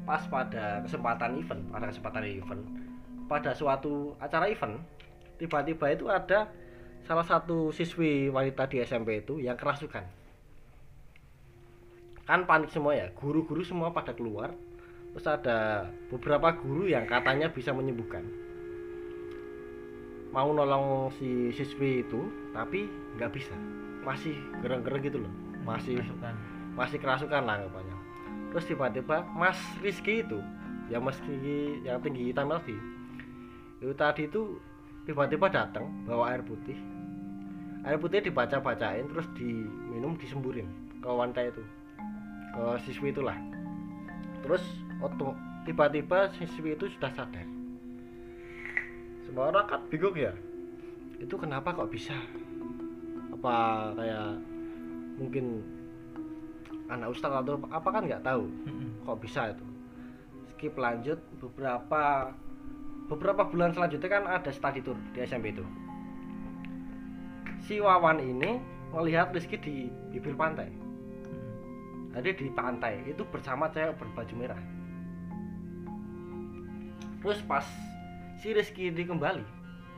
Pas 0.06 0.22
pada 0.30 0.86
kesempatan 0.86 1.42
event 1.42 1.62
pada 1.66 1.90
kesempatan 1.90 2.22
event 2.30 2.62
pada 3.26 3.50
suatu 3.54 4.14
acara 4.22 4.46
event 4.50 4.78
tiba-tiba 5.42 5.90
itu 5.90 6.06
ada 6.06 6.46
salah 7.02 7.26
satu 7.26 7.74
siswi 7.74 8.30
wanita 8.30 8.70
di 8.70 8.78
SMP 8.86 9.26
itu 9.26 9.42
yang 9.42 9.58
kerasukan. 9.58 10.06
Kan 12.22 12.46
panik 12.46 12.70
semua 12.70 12.94
ya 12.94 13.10
guru-guru 13.10 13.66
semua 13.66 13.90
pada 13.90 14.14
keluar 14.14 14.54
terus 15.12 15.26
ada 15.26 15.90
beberapa 16.08 16.54
guru 16.54 16.86
yang 16.86 17.10
katanya 17.10 17.50
bisa 17.50 17.74
menyembuhkan. 17.74 18.22
Mau 20.30 20.54
nolong 20.54 21.10
si 21.18 21.50
siswi 21.50 22.06
itu 22.06 22.30
tapi 22.54 22.86
nggak 23.18 23.34
bisa. 23.34 23.52
Masih 24.06 24.38
gereng-gereng 24.62 25.02
gitu 25.02 25.18
loh 25.18 25.34
masih 25.62 25.98
masukan 26.02 26.34
masih 26.74 26.98
kerasukan 26.98 27.42
lah 27.46 27.54
anggapannya. 27.60 27.96
Terus 28.52 28.64
tiba-tiba 28.68 29.16
Mas 29.32 29.58
Rizky 29.80 30.24
itu 30.26 30.38
yang 30.90 31.02
Mas 31.06 31.18
Rizky 31.24 31.80
yang 31.86 32.02
tinggi 32.02 32.30
hitam 32.30 32.50
tadi 32.50 32.76
itu 33.82 33.92
tadi 33.98 34.30
itu 34.30 34.62
tiba-tiba 35.02 35.50
datang 35.50 35.90
bawa 36.06 36.34
air 36.34 36.42
putih. 36.46 36.78
Air 37.82 37.98
putih 37.98 38.22
dibaca-bacain 38.22 39.06
terus 39.10 39.26
diminum 39.34 40.14
disemburin 40.14 40.70
ke 41.02 41.08
wanita 41.10 41.42
itu. 41.50 41.62
Ke 42.54 42.78
siswi 42.86 43.10
itulah. 43.10 43.34
Terus 44.46 44.62
oto 45.02 45.34
tiba-tiba 45.66 46.30
siswi 46.38 46.78
itu 46.78 46.86
sudah 46.98 47.10
sadar. 47.14 47.46
Semua 49.26 49.50
orang 49.50 49.66
kan 49.66 49.80
bingung 49.90 50.14
ya 50.14 50.34
itu 51.22 51.34
kenapa 51.38 51.70
kok 51.70 51.90
bisa? 51.90 52.14
Apa 53.38 53.54
kayak 53.94 54.42
mungkin 55.18 55.62
anak 56.90 57.14
ustadz 57.14 57.46
atau 57.46 57.62
apa 57.70 57.88
kan 57.88 58.02
nggak 58.10 58.26
tahu 58.26 58.50
kok 59.06 59.18
bisa 59.22 59.54
itu? 59.54 59.66
Skip 60.50 60.74
lanjut 60.74 61.18
beberapa 61.38 62.34
beberapa 63.12 63.44
bulan 63.44 63.76
selanjutnya 63.76 64.08
kan 64.08 64.24
ada 64.24 64.48
study 64.48 64.80
tour 64.80 64.96
di 65.12 65.20
SMP 65.20 65.52
itu. 65.52 65.60
Si 67.68 67.76
Wawan 67.76 68.24
ini 68.24 68.56
melihat 68.88 69.36
Rizky 69.36 69.60
di 69.60 69.92
bibir 70.08 70.32
pantai. 70.32 70.72
Jadi 72.16 72.28
di 72.40 72.48
pantai 72.52 73.04
itu 73.04 73.20
bersama 73.28 73.68
cewek 73.68 74.00
berbaju 74.00 74.34
merah. 74.40 74.62
Terus 77.20 77.40
pas 77.44 77.68
si 78.40 78.56
Rizky 78.56 78.88
ini 78.88 79.04
kembali 79.04 79.44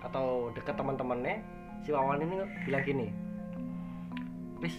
atau 0.03 0.51
dekat 0.51 0.75
teman-temannya 0.75 1.39
si 1.87 1.95
Wawan 1.95 2.21
ini 2.21 2.37
bilang 2.69 2.85
gini 2.85 3.09
Riz 4.61 4.77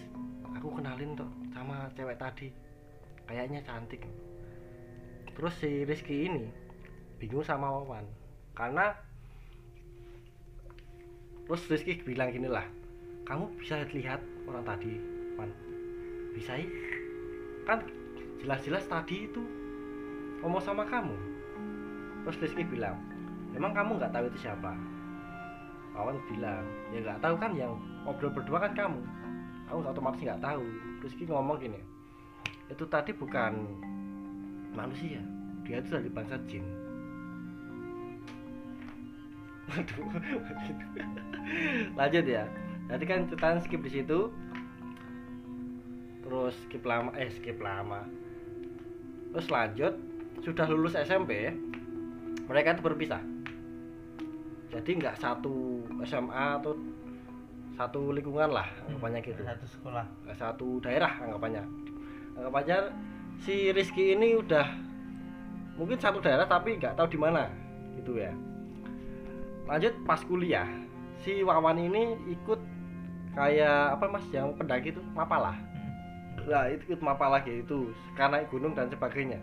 aku 0.54 0.78
kenalin 0.78 1.18
tuh 1.18 1.32
sama 1.56 1.88
cewek 1.96 2.20
tadi. 2.20 2.52
Kayaknya 3.26 3.66
cantik. 3.66 4.06
Terus 5.34 5.54
si 5.58 5.82
Rizky 5.88 6.30
ini 6.30 6.46
bingung 7.18 7.42
sama 7.42 7.72
Wawan 7.72 8.25
karena 8.56 8.96
terus 11.46 11.68
Rizky 11.70 12.02
bilang 12.02 12.34
gini 12.34 12.50
lah 12.50 12.66
kamu 13.30 13.52
bisa 13.62 13.84
lihat 13.94 14.24
orang 14.48 14.64
tadi 14.66 14.98
Wan. 15.36 15.52
Bisa 16.32 16.56
ya? 16.56 16.68
kan 17.68 17.84
jelas-jelas 18.40 18.86
tadi 18.88 19.28
itu 19.28 19.42
ngomong 20.40 20.64
sama 20.64 20.88
kamu. 20.88 21.16
Terus 22.26 22.40
Rizky 22.42 22.64
bilang 22.64 22.98
emang 23.54 23.76
kamu 23.76 24.00
nggak 24.00 24.14
tahu 24.16 24.26
itu 24.32 24.48
siapa? 24.48 24.72
Wawan 25.94 26.18
bilang 26.32 26.64
ya 26.96 27.00
nggak 27.04 27.22
tahu 27.22 27.36
kan 27.36 27.52
yang 27.54 27.76
ngobrol 28.08 28.32
berdua 28.32 28.64
kan 28.64 28.74
kamu. 28.74 29.02
Kamu 29.68 29.80
otomatis 29.86 30.24
nggak 30.24 30.42
tahu. 30.42 30.64
Rizky 31.04 31.28
ngomong 31.28 31.60
gini 31.60 31.96
itu 32.70 32.86
tadi 32.90 33.14
bukan 33.14 33.54
manusia 34.74 35.22
dia 35.66 35.82
itu 35.82 35.90
dari 35.94 36.10
bangsa 36.10 36.42
jin 36.50 36.66
Waduh, 39.66 40.08
lanjut 41.98 42.26
ya. 42.26 42.46
Jadi 42.86 43.04
kan 43.10 43.26
ceritanya 43.26 43.60
skip 43.66 43.82
di 43.82 43.92
situ. 43.92 44.30
Terus 46.22 46.54
skip 46.66 46.86
lama 46.86 47.10
eh 47.18 47.30
skip 47.34 47.58
lama. 47.58 48.06
Terus 49.34 49.48
lanjut. 49.50 49.94
Sudah 50.46 50.68
lulus 50.70 50.94
SMP 50.94 51.50
mereka 52.46 52.78
itu 52.78 52.84
berpisah 52.86 53.24
jadi 54.76 54.92
nggak 55.00 55.16
satu 55.16 55.88
SMA 56.04 56.46
atau 56.60 56.76
satu 57.80 58.12
lingkungan 58.12 58.52
lah 58.52 58.68
anggapannya 58.88 59.24
gitu. 59.24 59.40
satu 59.40 59.66
sekolah. 59.68 60.06
Satu 60.36 60.68
daerah 60.84 61.16
anggapannya. 61.24 61.64
Anggapannya 62.36 62.92
si 63.40 63.72
Rizky 63.72 64.20
ini 64.20 64.36
udah 64.36 64.68
mungkin 65.80 65.96
satu 65.96 66.20
daerah 66.20 66.44
tapi 66.44 66.76
nggak 66.76 67.00
tahu 67.00 67.08
di 67.08 67.20
mana 67.20 67.48
gitu 68.00 68.20
ya 68.20 68.32
lanjut 69.66 69.94
pas 70.06 70.22
kuliah 70.22 70.70
si 71.26 71.42
Wawan 71.42 71.82
ini 71.82 72.14
ikut 72.30 72.62
kayak 73.34 73.98
apa 73.98 74.06
mas 74.08 74.26
yang 74.30 74.54
pendaki 74.56 74.94
itu 74.94 75.02
mapalah. 75.18 75.58
Mm-mm. 75.58 76.48
nah 76.48 76.70
itu 76.70 76.94
ikut 76.94 77.02
mapalah 77.02 77.42
gitu 77.44 77.92
karena 78.14 78.46
gunung 78.48 78.78
dan 78.78 78.88
sebagainya. 78.88 79.42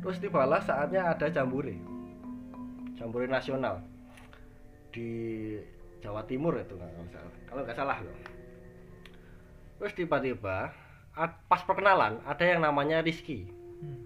Terus 0.00 0.22
tibalah 0.22 0.62
saatnya 0.62 1.10
ada 1.10 1.26
jambore. 1.28 1.74
Jambore 2.94 3.26
nasional. 3.26 3.82
Di 4.94 5.10
Jawa 5.98 6.22
Timur 6.30 6.54
itu 6.56 6.76
nggak 6.78 6.90
kalau 6.94 7.08
salah. 7.10 7.34
Kalau 7.50 7.60
nggak 7.66 7.76
salah 7.76 7.98
loh. 7.98 8.18
Terus 9.82 9.92
tiba-tiba 9.98 10.70
pas 11.50 11.62
perkenalan 11.66 12.22
ada 12.22 12.44
yang 12.46 12.62
namanya 12.62 13.02
Rizky. 13.02 13.50
Hmm. 13.84 14.00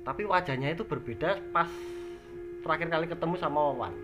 tapi 0.00 0.24
wajahnya 0.24 0.72
itu 0.72 0.80
berbeda 0.80 1.52
pas 1.52 1.68
terakhir 2.62 2.88
kali 2.88 3.06
ketemu 3.08 3.34
sama 3.40 3.58
Wawan 3.72 3.94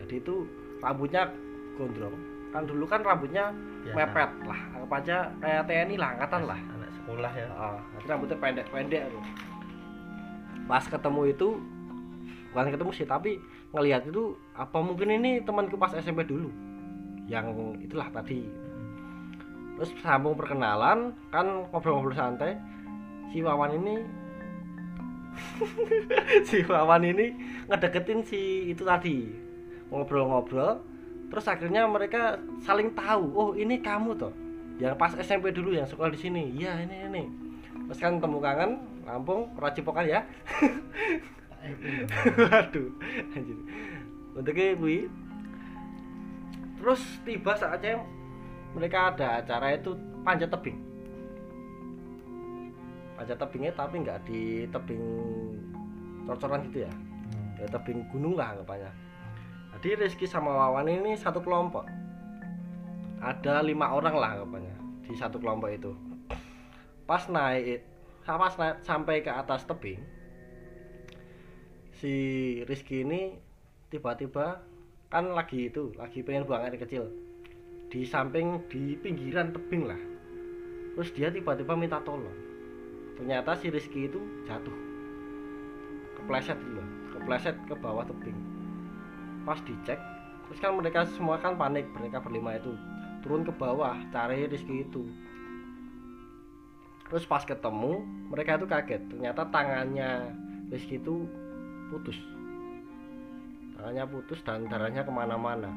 jadi 0.00 0.14
itu 0.20 0.48
rambutnya 0.80 1.28
gondrong 1.76 2.16
kan 2.50 2.66
dulu 2.66 2.84
kan 2.84 3.00
rambutnya 3.06 3.54
Biasa. 3.86 3.96
mepet 3.96 4.30
lah 4.44 4.60
anggap 4.74 4.92
aja 5.00 5.16
kayak 5.38 5.62
TNI 5.70 5.94
lah 5.96 6.08
angkatan 6.18 6.42
lah 6.44 6.58
anak 6.58 6.90
sekolah 7.10 7.32
ya 7.34 7.48
Ah, 7.58 7.78
nanti 7.94 8.06
rambutnya 8.06 8.36
pendek-pendek 8.38 9.02
tuh. 9.10 9.22
Pas 10.70 10.84
ketemu 10.86 11.22
itu 11.34 11.48
bukan 12.54 12.70
ketemu 12.70 12.90
sih, 12.94 13.06
tapi 13.06 13.42
ngelihat 13.74 14.06
itu 14.06 14.38
apa 14.54 14.78
mungkin 14.78 15.10
ini 15.18 15.42
temanku 15.42 15.74
pas 15.74 15.90
SMP 15.98 16.22
dulu. 16.22 16.46
Yang 17.26 17.50
itulah 17.82 18.06
tadi. 18.14 18.46
Terus 19.74 19.90
sambung 20.02 20.38
perkenalan, 20.38 21.10
kan 21.34 21.46
ngobrol-ngobrol 21.74 22.14
santai. 22.14 22.54
Si 23.34 23.42
Wawan 23.42 23.74
ini 23.82 24.02
si 26.48 26.64
Wawan 26.64 27.04
ini 27.04 27.34
ngedeketin 27.66 28.20
si 28.24 28.72
itu 28.72 28.82
tadi. 28.86 29.28
Ngobrol-ngobrol, 29.90 30.80
terus 31.28 31.46
akhirnya 31.50 31.82
mereka 31.90 32.38
saling 32.62 32.94
tahu, 32.94 33.24
oh 33.34 33.50
ini 33.58 33.82
kamu 33.82 34.14
toh. 34.14 34.30
Yang 34.78 34.94
pas 34.96 35.12
SMP 35.18 35.50
dulu 35.50 35.74
yang 35.74 35.84
sekolah 35.84 36.14
di 36.14 36.20
sini. 36.20 36.54
Iya 36.56 36.86
ini 36.86 36.96
ini. 37.10 37.24
Terus 37.90 37.98
kan 37.98 38.22
temu 38.22 38.38
kangen 38.38 38.80
Lampung 39.04 39.50
Racipokan 39.58 40.06
ya. 40.06 40.22
Waduh 42.40 42.88
anjir. 43.36 43.58
Untuknya 44.32 44.78
Bui 44.78 45.10
terus 46.80 47.04
tiba 47.28 47.52
saatnya 47.52 48.00
mereka 48.72 49.12
ada 49.12 49.44
acara 49.44 49.76
itu 49.76 49.92
panjat 50.24 50.48
tebing 50.48 50.80
panjat 53.20 53.36
tebingnya 53.36 53.76
tapi 53.76 54.00
nggak 54.00 54.24
di 54.24 54.64
tebing 54.72 55.04
cor-coran 56.24 56.64
gitu 56.72 56.88
ya. 56.88 56.92
Hmm. 56.92 57.60
ya 57.60 57.68
tebing 57.68 58.08
gunung 58.08 58.32
lah 58.32 58.56
anggapannya. 58.56 58.88
Jadi 59.76 59.88
Rizky 60.00 60.24
sama 60.24 60.56
Wawan 60.56 60.88
ini 60.88 61.12
satu 61.20 61.44
kelompok. 61.44 61.84
Ada 63.20 63.60
lima 63.60 63.92
orang 63.92 64.16
lah 64.16 64.40
anggapannya 64.40 65.04
di 65.04 65.12
satu 65.12 65.36
kelompok 65.36 65.68
itu. 65.68 65.92
Pas 67.04 67.28
naik 67.28 67.84
pas 68.24 68.56
naik 68.56 68.80
sampai 68.86 69.20
ke 69.20 69.28
atas 69.28 69.68
tebing 69.68 70.00
si 71.98 72.14
Rizky 72.64 73.02
ini 73.02 73.36
tiba-tiba 73.90 74.62
kan 75.10 75.34
lagi 75.34 75.66
itu 75.66 75.90
lagi 75.98 76.22
pengen 76.22 76.46
buang 76.46 76.62
air 76.62 76.78
kecil 76.78 77.10
di 77.90 78.06
samping 78.06 78.64
di 78.70 78.96
pinggiran 78.96 79.52
tebing 79.52 79.84
lah. 79.84 79.98
Terus 80.96 81.10
dia 81.12 81.28
tiba-tiba 81.28 81.74
minta 81.76 81.98
tolong 82.00 82.49
ternyata 83.20 83.52
si 83.60 83.68
Rizky 83.68 84.08
itu 84.08 84.24
jatuh. 84.48 84.74
Kepleset 86.16 86.56
gitu 86.56 86.80
loh 86.80 87.00
kepleset 87.20 87.56
ke 87.68 87.76
bawah 87.76 88.02
tebing. 88.08 88.34
Pas 89.44 89.60
dicek 89.60 90.00
terus 90.48 90.58
kan 90.58 90.74
mereka 90.74 91.06
semua 91.14 91.38
kan 91.38 91.54
panik 91.54 91.84
mereka 91.94 92.18
berlima 92.24 92.56
itu. 92.56 92.72
Turun 93.20 93.44
ke 93.44 93.52
bawah 93.52 93.94
cari 94.08 94.48
Rizky 94.48 94.88
itu. 94.88 95.04
Terus 97.12 97.28
pas 97.28 97.44
ketemu 97.44 98.00
mereka 98.32 98.56
itu 98.56 98.66
kaget. 98.66 99.02
Ternyata 99.12 99.44
tangannya 99.52 100.32
Rizky 100.72 100.96
itu 100.96 101.28
putus. 101.92 102.16
Tangannya 103.76 104.04
putus 104.08 104.40
dan 104.42 104.64
darahnya 104.66 105.04
ke 105.04 105.12
mana-mana. 105.12 105.68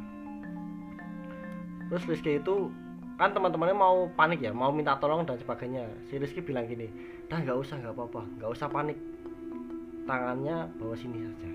Terus 1.92 2.08
Rizky 2.08 2.40
itu 2.40 2.72
kan 3.20 3.30
teman-temannya 3.30 3.78
mau 3.78 4.10
panik 4.18 4.42
ya 4.42 4.50
mau 4.50 4.74
minta 4.74 4.98
tolong 4.98 5.28
dan 5.28 5.38
sebagainya. 5.38 5.86
Si 6.10 6.18
Rizky 6.18 6.40
bilang 6.42 6.66
gini 6.66 6.88
dah 7.30 7.38
nggak 7.40 7.60
usah 7.60 7.76
nggak 7.80 7.96
apa-apa. 7.96 8.22
Nggak 8.40 8.52
usah 8.56 8.68
panik. 8.72 8.98
Tangannya 10.04 10.68
bawa 10.80 10.96
sini 10.96 11.20
saja. 11.24 11.52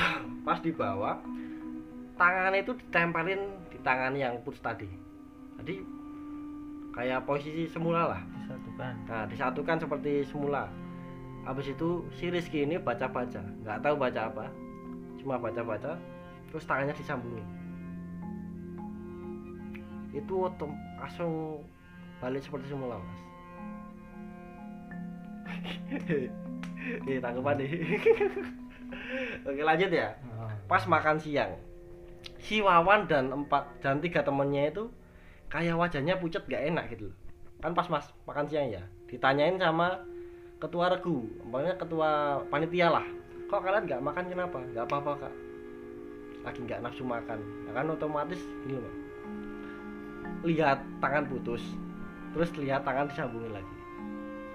Pas 0.46 0.58
dibawa 0.60 1.20
tangannya 2.14 2.62
itu 2.62 2.72
ditempelin 2.78 3.42
di 3.74 3.78
tangan 3.82 4.14
yang 4.14 4.38
putus 4.46 4.62
tadi. 4.62 4.86
Jadi 5.58 5.82
kayak 6.94 7.26
posisi 7.26 7.66
semula 7.66 8.14
lah. 8.14 8.22
Disatukan. 8.44 8.94
Nah 9.08 9.24
disatukan 9.26 9.76
seperti 9.82 10.12
semula. 10.28 10.70
Habis 11.44 11.76
itu 11.76 12.06
si 12.16 12.30
Rizky 12.30 12.64
ini 12.64 12.78
baca-baca. 12.78 13.42
Nggak 13.64 13.82
tahu 13.82 13.94
baca 13.98 14.20
apa. 14.30 14.46
Cuma 15.18 15.40
baca-baca 15.40 15.96
terus 16.54 16.70
tangannya 16.70 16.94
disambungin 16.94 17.42
itu 20.14 20.46
otom 20.46 20.70
langsung 21.02 21.58
balik 22.24 22.40
seperti 22.40 22.72
semula 22.72 22.96
mas. 22.96 23.20
Nih 27.04 27.20
tanggapan 27.20 27.60
nih. 27.60 27.70
Oke 29.44 29.60
lanjut 29.60 29.92
ya. 29.92 30.16
Ah, 30.32 30.48
pas 30.64 30.88
makan 30.88 31.20
siang 31.20 31.52
si 32.40 32.64
Wawan 32.64 33.04
dan 33.04 33.28
empat 33.28 33.68
dan 33.84 34.00
tiga 34.00 34.24
temennya 34.24 34.72
itu 34.72 34.88
kayak 35.52 35.76
wajahnya 35.76 36.16
pucat 36.16 36.48
gak 36.48 36.64
enak 36.64 36.88
gitu 36.96 37.12
loh. 37.12 37.16
kan 37.60 37.72
pas 37.72 37.88
mas 37.88 38.04
makan 38.28 38.44
siang 38.44 38.68
ya 38.68 38.84
ditanyain 39.08 39.56
sama 39.56 40.04
ketua 40.60 40.92
regu 40.92 41.28
umpamanya 41.44 41.76
ketua 41.76 42.40
panitia 42.48 42.88
lah. 42.88 43.04
Kok 43.48 43.60
kalian 43.60 43.84
nggak 43.84 44.04
makan 44.04 44.24
kenapa? 44.32 44.58
Nggak 44.72 44.84
apa-apa 44.88 45.12
kak. 45.28 45.34
Lagi 46.44 46.60
nggak 46.64 46.80
nafsu 46.84 47.04
makan. 47.04 47.40
Ya 47.68 47.72
kan 47.72 47.92
otomatis 47.92 48.40
gini 48.64 48.80
loh 48.80 48.94
lihat 50.44 50.84
tangan 51.00 51.24
putus 51.24 51.64
terus 52.34 52.50
lihat 52.58 52.82
tangan 52.82 53.06
disambungin 53.06 53.54
lagi. 53.54 53.74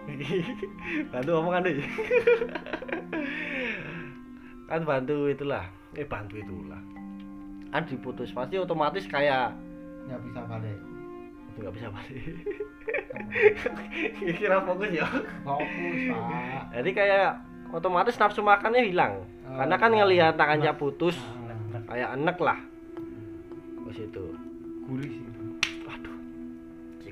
Bantu 1.14 1.32
omongan 1.40 1.62
deh 1.70 1.76
kan 4.70 4.86
bantu 4.86 5.26
itulah. 5.30 5.66
Eh 5.98 6.06
bantu 6.06 6.38
itulah. 6.38 6.78
Kan 7.74 7.90
diputus 7.90 8.30
pasti 8.30 8.62
otomatis 8.62 9.06
kayak 9.10 9.50
nggak 10.06 10.22
bisa 10.30 10.40
balik. 10.46 10.80
Nggak 11.58 11.74
bisa 11.74 11.88
balik. 11.90 12.26
Kira 14.38 14.62
fokus 14.62 14.90
ya? 14.94 15.10
Fokus 15.42 16.00
pak. 16.14 16.62
Jadi 16.78 16.90
kayak 16.94 17.42
otomatis 17.74 18.18
nafsu 18.22 18.46
makannya 18.46 18.86
hilang. 18.86 19.26
Karena 19.50 19.76
kan 19.82 19.92
ngelihat 19.94 20.38
tangannya 20.38 20.74
putus 20.78 21.18
Ah, 21.18 21.82
kayak 21.90 22.14
enek 22.22 22.38
lah. 22.38 22.60
Terus 23.86 23.98
itu. 24.06 24.26
Gurih 24.86 25.10
sih 25.10 25.39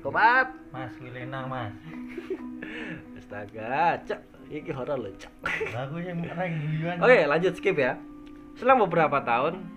psikopat 0.08 0.48
mas 0.72 0.92
Wilena 1.04 1.44
mas. 1.44 1.72
Astaga 3.20 4.00
cek 4.08 4.20
ini 4.48 4.72
horor 4.72 4.96
loh 4.96 5.12
cek 5.20 5.32
aku 5.76 6.00
yang 6.00 6.24
guyon 6.24 6.96
Oke, 7.04 7.28
lanjut 7.28 7.52
skip 7.60 7.76
ya. 7.76 8.00
Selang 8.56 8.80
beberapa 8.88 9.20
tahun, 9.20 9.68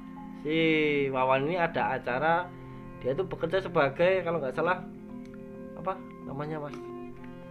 si 0.41 0.55
Wawan 1.11 1.51
ini 1.51 1.59
ada 1.59 1.99
acara. 1.99 2.47
Dia 3.03 3.11
itu 3.11 3.27
bekerja 3.27 3.59
sebagai 3.59 4.23
kalau 4.23 4.39
nggak 4.39 4.55
salah 4.55 4.79
apa 5.75 5.99
namanya 6.23 6.63
mas? 6.63 6.79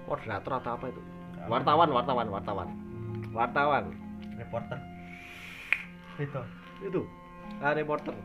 Moderator 0.09 0.53
atau 0.65 0.73
apa 0.81 0.85
itu? 0.89 1.03
Wartawan 1.53 1.93
wartawan 1.93 2.27
wartawan. 2.33 2.69
Wartawan. 3.37 3.93
Reporter. 4.41 4.79
Itu. 6.17 6.41
Itu. 6.81 7.03
Ah, 7.61 7.77
reporter. 7.77 8.17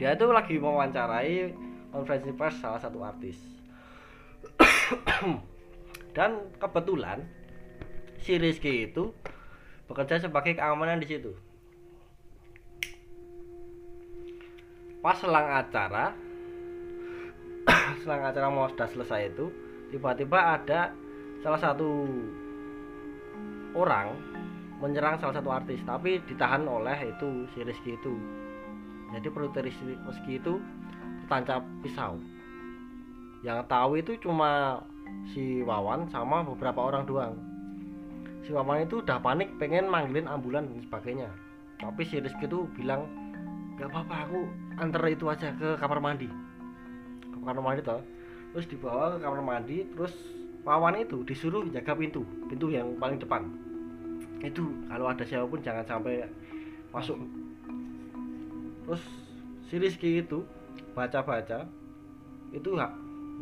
Dia 0.00 0.16
itu 0.16 0.26
lagi 0.26 0.58
mewawancarai 0.58 1.54
konferensi 1.94 2.34
pers 2.34 2.58
salah 2.58 2.82
satu 2.82 2.98
artis. 3.06 3.38
Dan 6.18 6.50
kebetulan 6.58 7.22
si 8.18 8.34
Rizky 8.34 8.90
itu 8.90 9.14
bekerja 9.86 10.26
sebagai 10.26 10.58
keamanan 10.58 10.98
di 10.98 11.06
situ. 11.06 11.30
Pas 14.98 15.14
selang 15.22 15.46
acara 15.54 16.10
selang 18.02 18.22
acara 18.26 18.50
mau 18.50 18.66
sudah 18.66 18.90
selesai 18.90 19.30
itu 19.30 19.46
tiba-tiba 19.94 20.58
ada 20.58 20.90
salah 21.44 21.60
satu 21.60 22.08
orang 23.76 24.16
menyerang 24.80 25.20
salah 25.20 25.38
satu 25.38 25.52
artis 25.52 25.78
tapi 25.86 26.18
ditahan 26.26 26.66
oleh 26.66 27.14
itu 27.14 27.46
si 27.54 27.62
Rizky 27.62 27.94
itu. 27.94 28.18
Jadi 29.14 29.28
perut 29.30 29.54
Rizky 29.54 30.40
itu 30.40 30.58
tancap 31.26 31.64
pisau. 31.80 32.16
Yang 33.44 33.60
tahu 33.68 33.90
itu 34.00 34.12
cuma 34.24 34.80
si 35.32 35.60
Wawan 35.60 36.08
sama 36.08 36.40
beberapa 36.40 36.80
orang 36.80 37.04
doang. 37.04 37.34
Si 38.44 38.52
Wawan 38.52 38.88
itu 38.88 39.04
udah 39.04 39.20
panik 39.20 39.52
pengen 39.60 39.88
manggilin 39.88 40.28
ambulan 40.28 40.68
dan 40.68 40.80
sebagainya. 40.84 41.28
Tapi 41.80 42.02
si 42.08 42.20
Rizky 42.20 42.48
itu 42.48 42.64
bilang 42.72 43.04
gak 43.76 43.92
apa-apa 43.92 44.28
aku 44.28 44.40
antar 44.80 45.04
itu 45.12 45.28
aja 45.28 45.52
ke 45.56 45.76
kamar 45.76 46.00
mandi. 46.00 46.28
Ke 47.20 47.36
kamar 47.40 47.60
mandi 47.60 47.80
toh. 47.84 48.00
Terus 48.56 48.66
dibawa 48.70 49.16
ke 49.16 49.18
kamar 49.20 49.40
mandi 49.44 49.84
terus 49.92 50.14
Wawan 50.64 50.96
itu 50.96 51.20
disuruh 51.28 51.68
jaga 51.68 51.92
pintu 51.92 52.24
pintu 52.48 52.72
yang 52.72 52.96
paling 52.96 53.20
depan. 53.20 53.44
Itu 54.40 54.72
kalau 54.88 55.12
ada 55.12 55.20
siapa 55.20 55.44
pun 55.44 55.60
jangan 55.60 55.84
sampai 55.84 56.24
masuk. 56.88 57.20
Terus 58.88 59.02
si 59.68 59.76
Rizky 59.76 60.24
itu 60.24 60.40
baca-baca 60.94 61.66
itu 62.54 62.68
nggak 62.70 62.92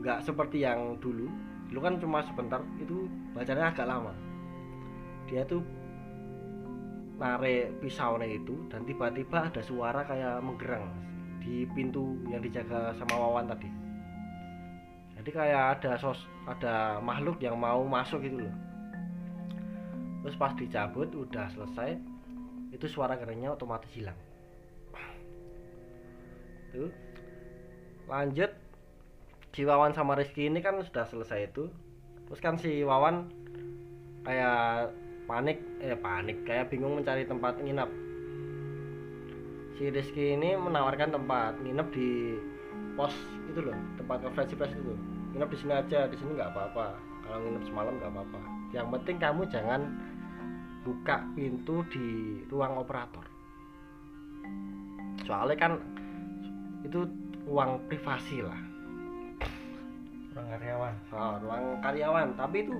nggak 0.01 0.19
seperti 0.25 0.65
yang 0.65 0.97
dulu. 0.99 1.29
Dulu 1.69 1.81
kan 1.81 2.01
cuma 2.01 2.25
sebentar 2.25 2.61
itu 2.81 3.07
bacanya 3.37 3.69
agak 3.69 3.87
lama. 3.87 4.13
Dia 5.29 5.45
tuh 5.45 5.63
narik 7.21 7.79
pisaunya 7.79 8.35
itu 8.35 8.57
dan 8.67 8.83
tiba-tiba 8.83 9.47
ada 9.47 9.63
suara 9.63 10.03
kayak 10.03 10.43
menggerang 10.43 10.91
di 11.39 11.69
pintu 11.71 12.19
yang 12.27 12.43
dijaga 12.43 12.91
sama 12.97 13.15
Wawan 13.15 13.47
tadi. 13.47 13.71
Jadi 15.23 15.31
kayak 15.31 15.79
ada 15.79 15.95
sos 16.01 16.27
ada 16.51 16.99
makhluk 16.99 17.39
yang 17.39 17.55
mau 17.55 17.87
masuk 17.87 18.27
gitu 18.27 18.43
loh. 18.43 18.57
Terus 20.27 20.35
pas 20.35 20.51
dicabut 20.59 21.07
udah 21.15 21.47
selesai 21.55 21.95
itu 22.75 22.87
suara 22.91 23.15
kerennya 23.15 23.55
otomatis 23.55 23.91
hilang. 23.95 24.19
Tuh 26.73 27.12
lanjut. 28.13 28.53
Si 29.53 29.65
Wawan 29.65 29.97
sama 29.97 30.17
Rizky 30.17 30.49
ini 30.53 30.61
kan 30.61 30.77
sudah 30.85 31.09
selesai 31.09 31.49
itu. 31.49 31.73
Terus 32.29 32.41
kan 32.45 32.61
si 32.61 32.85
Wawan 32.85 33.33
kayak 34.29 34.93
panik 35.25 35.65
eh 35.81 35.97
panik 35.97 36.45
kayak 36.45 36.69
bingung 36.69 37.01
mencari 37.01 37.25
tempat 37.25 37.57
nginap 37.59 37.89
si 39.83 39.89
Rizky 39.91 40.39
ini 40.39 40.55
menawarkan 40.55 41.11
tempat 41.11 41.59
nginep 41.59 41.89
di 41.91 42.39
pos 42.95 43.11
itu 43.51 43.67
loh 43.67 43.77
tempat 43.97 44.23
konferensi 44.23 44.55
pers 44.55 44.71
itu. 44.77 44.95
Nginep 45.33 45.49
di 45.49 45.59
sini 45.59 45.73
aja 45.75 46.07
di 46.07 46.17
sini 46.17 46.37
nggak 46.37 46.53
apa-apa. 46.53 46.87
Kalau 47.27 47.39
nginep 47.43 47.65
semalam 47.67 47.93
nggak 47.99 48.13
apa-apa. 48.13 48.41
Yang 48.71 48.87
penting 48.95 49.17
kamu 49.19 49.43
jangan 49.49 49.81
buka 50.87 51.17
pintu 51.35 51.83
di 51.91 52.07
ruang 52.47 52.79
operator. 52.79 53.27
Soalnya 55.27 55.57
kan 55.59 55.73
itu 56.87 57.07
ruang 57.53 57.85
privasi 57.85 58.41
lah. 58.41 58.57
Orang 60.33 60.49
karyawan. 60.57 60.95
Oh, 61.13 61.37
ruang 61.45 61.65
karyawan. 61.85 62.29
Tapi 62.41 62.65
itu 62.65 62.73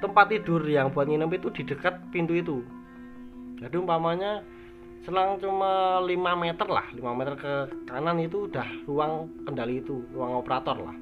tempat 0.00 0.32
tidur 0.32 0.64
yang 0.64 0.88
buat 0.88 1.04
nginep 1.04 1.36
itu 1.36 1.48
di 1.60 1.62
dekat 1.68 2.00
pintu 2.08 2.32
itu. 2.32 2.64
Jadi 3.60 3.76
umpamanya 3.76 4.40
selang 5.04 5.36
cuma 5.36 6.00
5 6.00 6.08
meter 6.16 6.64
lah 6.64 6.88
5 6.96 7.04
meter 7.12 7.36
ke 7.36 7.52
kanan 7.84 8.24
itu 8.24 8.48
udah 8.48 8.64
ruang 8.88 9.28
kendali 9.44 9.84
itu 9.84 10.00
ruang 10.16 10.40
operator 10.40 10.80
lah. 10.80 10.96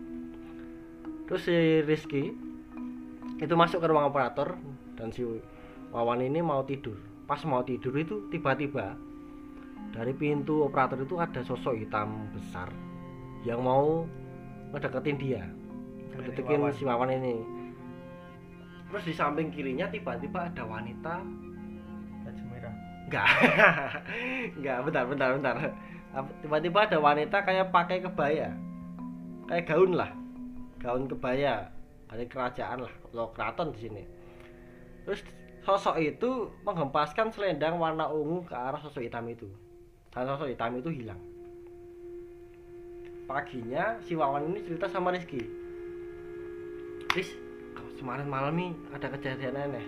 Terus 1.31 1.47
si 1.47 1.55
Rizky 1.87 2.35
itu 3.39 3.55
masuk 3.55 3.79
ke 3.79 3.87
ruang 3.87 4.11
operator 4.11 4.59
dan 4.99 5.15
si 5.15 5.23
Wawan 5.95 6.27
ini 6.27 6.43
mau 6.43 6.67
tidur. 6.67 6.99
Pas 7.31 7.39
mau 7.47 7.63
tidur 7.63 7.95
itu 7.95 8.27
tiba-tiba 8.27 8.99
dari 9.95 10.11
pintu 10.19 10.67
operator 10.67 10.99
itu 10.99 11.23
ada 11.23 11.47
sosok 11.47 11.79
hitam 11.79 12.27
besar 12.35 12.92
yang 13.43 13.61
mau 13.63 14.07
ngedeketin 14.71 15.19
dia. 15.19 15.43
Ngedeketin 16.15 16.63
si 16.75 16.83
Wawan 16.87 17.11
ini. 17.11 17.43
Terus 18.93 19.05
di 19.09 19.15
samping 19.17 19.49
kirinya 19.51 19.89
tiba-tiba 19.89 20.47
ada 20.53 20.63
wanita. 20.63 21.25
Baju 22.23 22.43
merah. 22.53 22.75
Enggak. 23.09 23.29
Enggak 24.59 24.79
bentar 24.87 25.05
bentar 25.09 25.29
bentar. 25.35 25.55
Tiba-tiba 26.45 26.79
ada 26.87 26.99
wanita 27.01 27.37
kayak 27.43 27.73
pakai 27.73 27.99
kebaya. 28.05 28.53
Kayak 29.49 29.65
gaun 29.67 29.93
lah. 29.97 30.13
Gaun 30.79 31.09
kebaya. 31.09 31.73
Dari 32.13 32.29
kerajaan 32.29 32.85
lah. 32.85 32.93
Atau 33.11 33.33
keraton 33.33 33.73
di 33.73 33.79
sini. 33.81 34.03
Terus 35.09 35.25
sosok 35.65 35.97
itu 35.99 36.53
menghempaskan 36.63 37.33
selendang 37.33 37.81
warna 37.81 38.07
ungu 38.13 38.45
ke 38.45 38.55
arah 38.55 38.79
sosok 38.79 39.03
hitam 39.03 39.25
itu. 39.27 39.49
Dan 40.13 40.29
sosok 40.29 40.53
hitam 40.53 40.77
itu 40.77 40.93
hilang 40.93 41.32
paginya 43.33 43.97
si 44.05 44.13
Wawan 44.13 44.53
ini 44.53 44.61
cerita 44.61 44.93
sama 44.93 45.09
Rizky. 45.09 45.41
Riz 47.17 47.33
kemarin 47.97 48.29
malam 48.29 48.59
nih 48.61 48.73
ada 48.93 49.09
kejadian 49.09 49.57
aneh. 49.57 49.87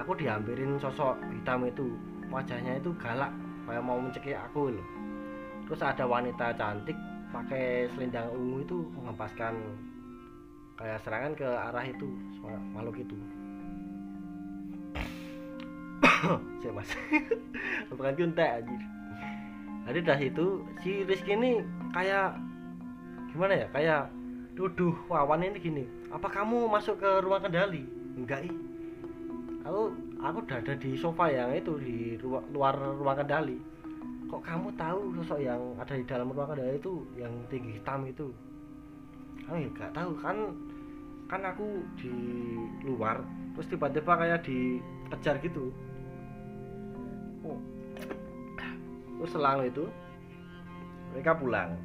Aku 0.00 0.16
dihampirin 0.16 0.80
sosok 0.80 1.20
hitam 1.28 1.68
itu 1.68 1.92
wajahnya 2.32 2.80
itu 2.80 2.96
galak 2.96 3.28
kayak 3.68 3.84
mau 3.84 4.00
mencekik 4.00 4.32
aku 4.32 4.72
loh 4.72 4.86
terus 5.68 5.84
ada 5.84 6.04
wanita 6.08 6.52
cantik 6.56 6.96
pakai 7.30 7.88
selendang 7.94 8.28
ungu 8.32 8.60
itu 8.64 8.78
menghempaskan 8.92 9.54
kayak 10.76 11.00
serangan 11.04 11.32
ke 11.36 11.48
arah 11.48 11.84
itu 11.86 12.08
makhluk 12.74 12.96
itu. 13.00 13.16
Saya 16.60 16.72
mas 16.76 16.90
bukan 17.92 18.14
kuntek 18.16 18.50
aja 18.60 18.76
jadi 19.88 20.00
dari 20.02 20.24
itu 20.30 20.62
si 20.82 21.02
Rizky 21.02 21.34
ini 21.34 21.58
kayak 21.90 22.38
gimana 23.34 23.54
ya 23.64 23.66
kayak 23.72 24.02
duduh 24.54 24.94
wawan 25.08 25.42
ini 25.42 25.58
gini 25.58 25.84
apa 26.12 26.28
kamu 26.28 26.68
masuk 26.68 27.00
ke 27.00 27.10
ruang 27.24 27.40
kendali? 27.40 27.88
Enggak 28.20 28.44
ih. 28.44 28.54
Aku 29.64 29.96
aku 30.20 30.38
udah 30.44 30.60
ada 30.60 30.74
di 30.76 30.92
sofa 30.92 31.32
yang 31.32 31.56
itu 31.56 31.72
di 31.80 32.20
ruang, 32.20 32.44
luar 32.52 32.76
ruang 32.76 33.16
kendali. 33.16 33.56
Kok 34.28 34.44
kamu 34.44 34.68
tahu 34.76 35.16
sosok 35.16 35.40
yang 35.40 35.60
ada 35.80 35.96
di 35.96 36.04
dalam 36.04 36.28
ruang 36.36 36.52
kendali 36.52 36.76
itu 36.76 37.00
yang 37.16 37.32
tinggi 37.48 37.80
hitam 37.80 38.04
itu? 38.04 38.28
Kamu 39.48 39.56
ya 39.56 39.68
nggak 39.72 39.92
tahu 39.96 40.12
kan 40.20 40.36
kan 41.32 41.40
aku 41.48 41.80
di 41.96 42.12
luar 42.84 43.24
terus 43.56 43.64
tiba-tiba 43.72 44.12
kayak 44.20 44.44
dikejar 44.44 45.40
gitu 45.40 45.72
terus 49.22 49.38
selang 49.38 49.62
itu 49.62 49.86
mereka 51.14 51.38
pulang. 51.38 51.78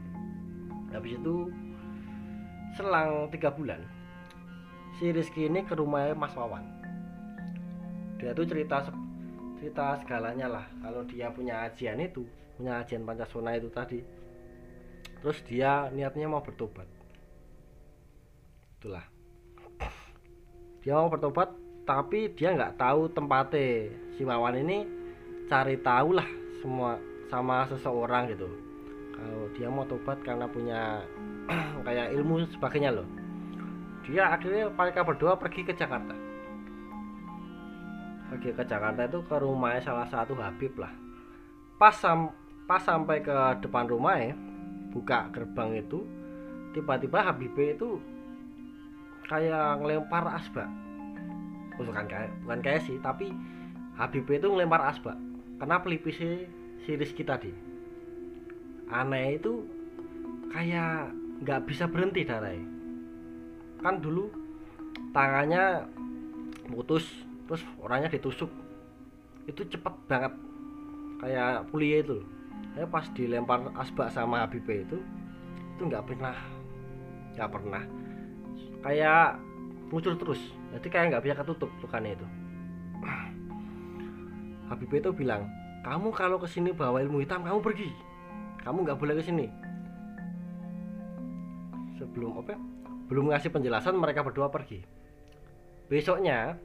Habis 0.90 1.22
itu 1.22 1.54
selang 2.74 3.30
tiga 3.30 3.54
bulan 3.54 3.78
si 4.98 5.14
Rizky 5.14 5.46
ini 5.46 5.62
ke 5.62 5.78
rumah 5.78 6.18
Mas 6.18 6.34
Wawan. 6.34 6.66
Dia 8.18 8.34
tuh 8.34 8.50
cerita 8.50 8.90
cerita 9.62 10.02
segalanya 10.02 10.50
lah. 10.50 10.66
Kalau 10.82 11.06
dia 11.06 11.30
punya 11.30 11.70
ajian 11.70 12.02
itu 12.02 12.26
punya 12.58 12.82
ajian 12.82 13.06
Pancasona 13.06 13.54
itu 13.54 13.70
tadi. 13.70 14.02
Terus 15.22 15.38
dia 15.46 15.94
niatnya 15.94 16.26
mau 16.26 16.42
bertobat. 16.42 16.90
Itulah. 18.82 19.06
Dia 20.82 20.98
mau 20.98 21.14
bertobat 21.14 21.54
tapi 21.86 22.34
dia 22.34 22.58
nggak 22.58 22.82
tahu 22.82 23.14
tempatnya 23.14 23.94
si 24.18 24.26
Wawan 24.26 24.58
ini. 24.58 24.90
Cari 25.46 25.78
tahu 25.86 26.18
lah 26.18 26.26
semua 26.66 26.98
sama 27.28 27.68
seseorang 27.68 28.32
gitu. 28.32 28.48
Kalau 29.16 29.50
dia 29.56 29.68
mau 29.68 29.84
tobat 29.88 30.20
karena 30.24 30.48
punya 30.48 31.04
kayak 31.88 32.16
ilmu 32.16 32.48
sebagainya 32.56 32.96
loh. 32.96 33.08
Dia 34.08 34.32
akhirnya 34.32 34.72
mereka 34.72 35.04
berdua 35.04 35.36
pergi 35.36 35.68
ke 35.68 35.76
Jakarta. 35.76 36.16
Pergi 38.32 38.56
ke 38.56 38.64
Jakarta 38.64 39.08
itu 39.08 39.20
ke 39.24 39.36
rumahnya 39.36 39.84
salah 39.84 40.08
satu 40.08 40.36
Habib 40.40 40.76
lah. 40.80 40.92
Pas 41.76 41.96
sam 41.96 42.32
pas 42.68 42.84
sampai 42.84 43.24
ke 43.24 43.36
depan 43.64 43.88
rumahnya 43.88 44.36
buka 44.92 45.32
gerbang 45.32 45.80
itu 45.80 46.04
tiba-tiba 46.72 47.24
Habib 47.24 47.56
itu 47.60 48.00
kayak 49.28 49.84
ngelempar 49.84 50.24
asbak. 50.40 50.70
Bukan 51.76 52.06
kayak 52.08 52.32
bukan 52.48 52.60
kayak 52.64 52.82
sih 52.88 52.96
tapi 53.04 53.32
Habib 54.00 54.24
itu 54.30 54.48
ngelempar 54.48 54.88
asbak. 54.88 55.20
Kena 55.58 55.82
pelipisnya 55.82 56.48
si 56.84 56.98
Rizky 56.98 57.24
tadi. 57.24 57.52
Aneh 58.92 59.40
itu 59.40 59.64
kayak 60.52 61.12
nggak 61.44 61.64
bisa 61.70 61.86
berhenti 61.86 62.26
darahnya 62.26 62.78
kan 63.82 64.02
dulu 64.02 64.30
tangannya 65.14 65.86
putus 66.68 67.06
terus 67.48 67.64
orangnya 67.80 68.12
ditusuk. 68.12 68.50
Itu 69.48 69.64
cepet 69.64 69.94
banget. 70.10 70.34
Kayak 71.18 71.66
kuliah 71.74 72.04
itu 72.04 72.22
saya 72.74 72.86
pas 72.86 73.06
dilempar 73.14 73.74
asbak 73.82 74.14
sama 74.14 74.46
Habib 74.46 74.66
itu 74.70 75.02
itu 75.78 75.82
nggak 75.82 76.06
pernah 76.06 76.36
nggak 77.38 77.50
pernah. 77.50 77.84
Kayak 78.84 79.40
muncul 79.90 80.14
terus. 80.18 80.42
Jadi 80.76 80.88
kayak 80.92 81.06
nggak 81.16 81.24
bisa 81.24 81.36
ketutup 81.42 81.70
lukanya 81.82 82.12
itu. 82.18 82.28
Habib 84.70 84.92
itu 84.92 85.10
bilang 85.16 85.48
kamu 85.88 86.12
kalau 86.12 86.36
ke 86.36 86.52
sini 86.52 86.76
bawa 86.76 87.00
ilmu 87.00 87.24
hitam 87.24 87.48
kamu 87.48 87.64
pergi. 87.64 87.88
Kamu 88.60 88.84
nggak 88.84 89.00
boleh 89.00 89.16
ke 89.16 89.24
sini. 89.24 89.48
Sebelum 91.96 92.44
apa? 92.44 92.60
Belum 93.08 93.32
ngasih 93.32 93.56
penjelasan 93.56 93.96
mereka 93.96 94.20
berdua 94.20 94.52
pergi. 94.52 94.84
Besoknya 95.88 96.60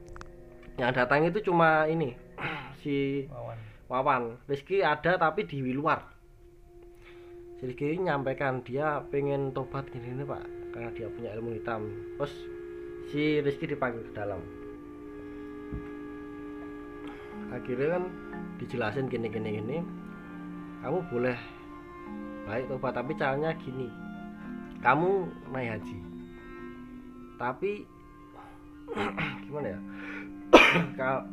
yang 0.75 0.91
datang 0.91 1.23
itu 1.23 1.39
cuma 1.39 1.87
ini 1.87 2.11
si 2.83 3.23
Wawan. 3.31 3.59
Wawan. 3.87 4.23
Rizky 4.51 4.83
ada 4.83 5.15
tapi 5.15 5.47
di 5.47 5.71
luar. 5.71 6.03
Si 7.55 7.63
Rizky 7.63 7.95
nyampaikan 7.95 8.59
dia 8.59 8.99
pengen 9.07 9.55
tobat 9.55 9.87
gini 9.87 10.19
nih 10.19 10.27
pak. 10.27 10.43
Karena 10.75 10.89
dia 10.91 11.07
punya 11.07 11.31
ilmu 11.39 11.55
hitam. 11.55 11.87
Terus 12.19 12.33
si 13.07 13.39
Rizky 13.39 13.71
dipanggil 13.71 14.03
ke 14.03 14.11
dalam 14.11 14.43
akhirnya 17.51 17.99
kan 17.99 18.03
dijelasin 18.61 19.11
gini 19.11 19.27
gini 19.27 19.49
gini. 19.59 19.77
Kamu 20.83 20.99
boleh 21.11 21.37
baik 22.47 22.67
tobat 22.71 22.93
tapi 22.95 23.11
caranya 23.15 23.51
gini. 23.59 23.87
Kamu 24.83 25.27
naik 25.51 25.79
haji. 25.79 25.97
Tapi 27.39 27.71
gimana 29.47 29.67
ya? 29.73 29.79
Kalau 30.99 31.23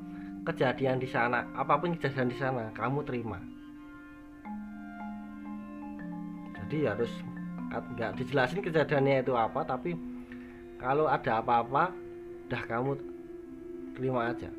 kejadian 0.44 0.96
di 0.96 1.08
sana 1.08 1.44
apa 1.52 1.76
pun 1.76 1.92
kejadian 1.94 2.32
di 2.32 2.38
sana 2.38 2.72
kamu 2.72 3.04
terima. 3.04 3.38
Jadi 6.56 6.86
harus 6.86 7.12
nggak 7.70 8.18
dijelasin 8.18 8.62
kejadiannya 8.64 9.22
itu 9.22 9.34
apa 9.38 9.62
tapi 9.62 9.94
kalau 10.80 11.06
ada 11.06 11.38
apa-apa 11.38 11.92
dah 12.48 12.62
kamu 12.66 12.96
terima 13.94 14.32
aja. 14.32 14.50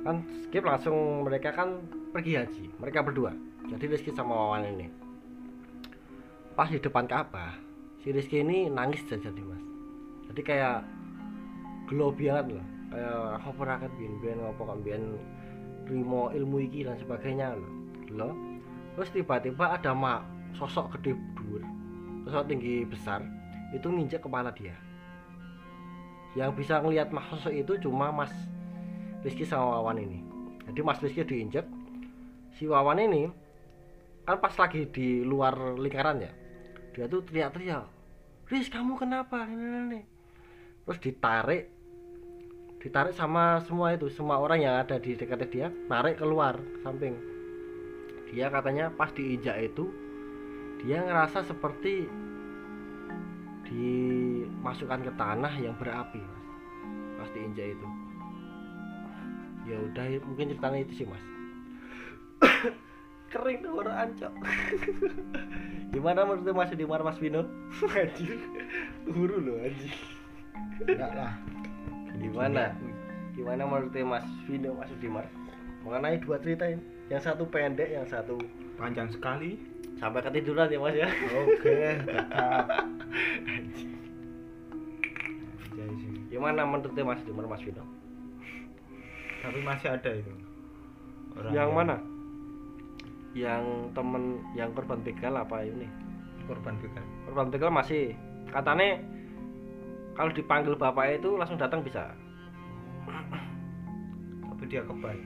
Kan 0.00 0.24
skip 0.48 0.64
langsung 0.64 1.26
mereka 1.28 1.52
kan 1.52 1.84
pergi 2.10 2.40
haji 2.40 2.64
mereka 2.80 3.04
berdua. 3.04 3.32
Jadi 3.70 3.84
Rizky 3.86 4.10
sama 4.10 4.34
Wawan 4.34 4.66
ini. 4.66 4.88
Pas 6.56 6.66
di 6.66 6.80
depan 6.82 7.06
Ka'bah 7.06 7.54
si 8.02 8.10
Rizky 8.10 8.42
ini 8.42 8.66
nangis 8.66 9.04
jadi 9.06 9.42
mas. 9.44 9.62
Jadi 10.30 10.40
kayak 10.42 10.82
gelo 11.86 12.10
banget 12.10 12.56
loh. 12.56 12.66
Kayak 12.90 13.14
apa 13.46 13.62
rakyat 13.62 13.92
bian 13.94 14.14
bian 14.18 14.38
apa 14.42 14.62
kan 14.66 14.78
bian 14.82 15.04
terima 15.86 16.34
ilmu 16.34 16.56
iki 16.66 16.82
dan 16.82 16.98
sebagainya 16.98 17.54
loh. 18.10 18.34
Terus 18.98 19.08
tiba-tiba 19.14 19.78
ada 19.78 19.94
mak 19.94 20.26
sosok 20.58 20.98
gede 20.98 21.14
dur 21.38 21.62
sosok 22.26 22.50
tinggi 22.50 22.82
besar 22.82 23.22
itu 23.70 23.86
nginjek 23.86 24.26
kepala 24.26 24.50
dia. 24.50 24.74
Yang 26.34 26.62
bisa 26.62 26.82
ngelihat 26.82 27.14
mas 27.14 27.26
sosok 27.30 27.54
itu 27.54 27.72
cuma 27.86 28.10
mas 28.10 28.34
Rizky 29.20 29.44
sama 29.44 29.80
Wawan 29.80 30.00
ini. 30.00 30.18
Jadi 30.68 30.80
mas 30.80 31.00
Rizky 31.00 31.24
diinjek. 31.24 31.66
Si 32.56 32.68
Wawan 32.68 33.00
ini 33.00 33.28
kan 34.30 34.38
pas 34.38 34.54
lagi 34.54 34.86
di 34.86 35.26
luar 35.26 35.74
lingkaran 35.74 36.22
ya 36.22 36.32
dia 36.94 37.10
tuh 37.10 37.24
teriak-teriak 37.26 37.86
Riz 38.50 38.66
kamu 38.66 38.98
kenapa? 38.98 39.46
Ini, 39.46 39.62
ini, 39.62 39.78
ini." 39.90 40.00
terus 40.86 40.98
ditarik 40.98 41.70
ditarik 42.82 43.14
sama 43.14 43.62
semua 43.62 43.94
itu 43.94 44.10
semua 44.10 44.42
orang 44.42 44.64
yang 44.64 44.74
ada 44.82 44.98
di 44.98 45.14
dekatnya 45.14 45.46
dia 45.46 45.66
tarik 45.86 46.18
keluar 46.18 46.58
ke 46.58 46.78
samping. 46.82 47.14
Dia 48.32 48.50
katanya 48.50 48.90
pas 48.90 49.12
diinjak 49.14 49.54
itu 49.60 49.86
dia 50.82 51.04
ngerasa 51.04 51.46
seperti 51.46 52.08
dimasukkan 53.68 55.06
ke 55.06 55.12
tanah 55.14 55.54
yang 55.60 55.76
berapi 55.78 56.18
mas. 56.18 56.46
Pas 57.22 57.28
diinjak 57.36 57.76
itu 57.76 57.86
ya 59.70 59.78
udah 59.78 60.04
mungkin 60.26 60.50
ceritanya 60.50 60.78
itu 60.82 60.92
sih 61.02 61.06
mas. 61.06 61.22
Kering 63.30 63.62
tuh 63.62 63.78
orang 63.78 64.10
ancok 64.10 64.32
gimana 65.94 66.26
menurut 66.26 66.50
mas 66.50 66.74
di 66.74 66.82
Mas 66.82 67.18
Vino? 67.22 67.46
Anjir 67.94 68.42
huru 69.06 69.38
loh 69.38 69.62
anjir 69.62 69.94
enggak 70.82 71.12
lah. 71.14 71.32
Gimana? 72.18 72.74
Gimana 73.38 73.62
menurut 73.64 73.94
Mas 74.02 74.26
Vino 74.50 74.74
Mas 74.74 74.90
Udimar? 74.90 75.24
Mengenai 75.86 76.20
dua 76.20 76.36
cerita 76.42 76.68
ini. 76.68 76.82
Yang 77.08 77.32
satu 77.32 77.48
pendek 77.48 77.88
yang 77.88 78.04
satu 78.04 78.36
panjang 78.76 79.08
sekali. 79.08 79.56
Sampai 79.96 80.20
ketiduran 80.26 80.68
ya 80.68 80.78
Mas 80.82 80.96
ya? 80.98 81.08
Oke 81.46 82.02
gimana 86.30 86.64
menurut 86.64 86.94
Mas 86.94 87.20
Udimar 87.26 87.46
Mas 87.50 87.60
Vino 87.60 87.84
tapi 89.40 89.60
masih 89.64 89.88
ada 89.96 90.10
itu. 90.12 90.32
Orang 91.36 91.52
yang 91.56 91.70
mana? 91.72 91.96
Yang 93.32 93.64
temen 93.96 94.22
yang 94.52 94.70
korban 94.76 95.00
begal 95.00 95.34
apa 95.40 95.64
ini? 95.64 95.88
Korban 96.44 96.76
begal. 96.78 97.04
Korban 97.28 97.48
begal 97.48 97.70
masih. 97.72 98.12
Katanya 98.52 99.00
kalau 100.12 100.30
dipanggil 100.34 100.74
bapak 100.76 101.22
itu 101.22 101.40
langsung 101.40 101.56
datang 101.56 101.80
bisa. 101.80 102.12
Tapi 104.44 104.64
dia 104.68 104.84
kebal. 104.84 105.16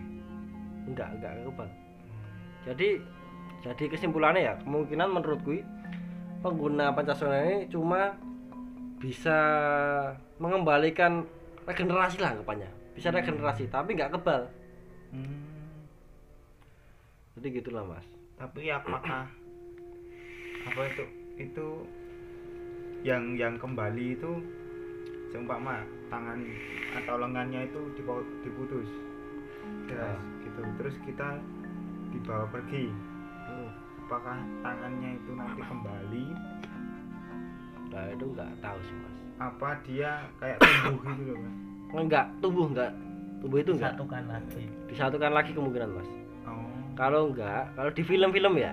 Enggak 0.86 1.08
enggak 1.18 1.32
kebal. 1.42 1.68
Jadi 2.64 2.88
jadi 3.64 3.84
kesimpulannya 3.88 4.40
ya 4.44 4.54
kemungkinan 4.60 5.08
menurutku 5.08 5.56
pengguna 6.44 6.92
Pancasila 6.92 7.40
ini 7.40 7.64
cuma 7.72 8.12
bisa 9.00 9.40
mengembalikan 10.36 11.24
regenerasi 11.64 12.20
lah 12.20 12.36
anggapannya 12.36 12.83
bisa 12.94 13.10
regenerasi 13.10 13.66
tapi 13.68 13.98
nggak 13.98 14.14
kebal. 14.14 14.46
Hmm, 15.10 15.42
jadi 17.38 17.60
gitulah 17.60 17.82
mas. 17.82 18.06
Tapi 18.38 18.70
apakah 18.70 19.26
apa 20.70 20.80
itu? 20.86 21.04
Itu 21.34 21.68
yang 23.02 23.34
yang 23.34 23.58
kembali 23.58 24.14
itu 24.14 24.38
seumpama 25.34 25.82
tangan 26.08 26.38
atau 27.02 27.14
lengannya 27.18 27.66
itu 27.66 27.80
dipo- 27.98 28.30
diputus. 28.46 28.86
Ah. 29.90 29.90
ya 29.90 30.10
gitu. 30.46 30.62
Terus 30.78 30.94
kita 31.02 31.28
dibawa 32.14 32.46
pergi. 32.48 32.90
Hmm. 33.44 33.70
apakah 34.04 34.36
tangannya 34.60 35.16
itu 35.16 35.32
nanti 35.32 35.60
kembali? 35.64 36.26
Nah 37.88 38.04
itu 38.12 38.24
nggak 38.36 38.52
tahu 38.60 38.78
sih 38.84 38.96
mas. 39.00 39.16
Apa 39.40 39.68
dia 39.82 40.28
kayak 40.38 40.60
tumbuh 40.60 41.02
gitu 41.16 41.32
loh 41.32 41.40
mas 41.40 41.63
enggak 41.96 42.26
tubuh 42.40 42.66
enggak. 42.66 42.90
Tubuh 43.38 43.58
itu 43.60 43.70
enggak. 43.76 43.92
Satukan 43.94 44.24
lagi. 44.26 44.64
Disatukan 44.90 45.30
lagi 45.30 45.50
kemungkinan 45.52 45.88
mas. 45.92 46.08
Oh. 46.44 46.66
Kalau 46.94 47.30
enggak 47.30 47.70
kalau 47.74 47.90
di 47.90 48.02
film-film 48.02 48.54
ya 48.56 48.72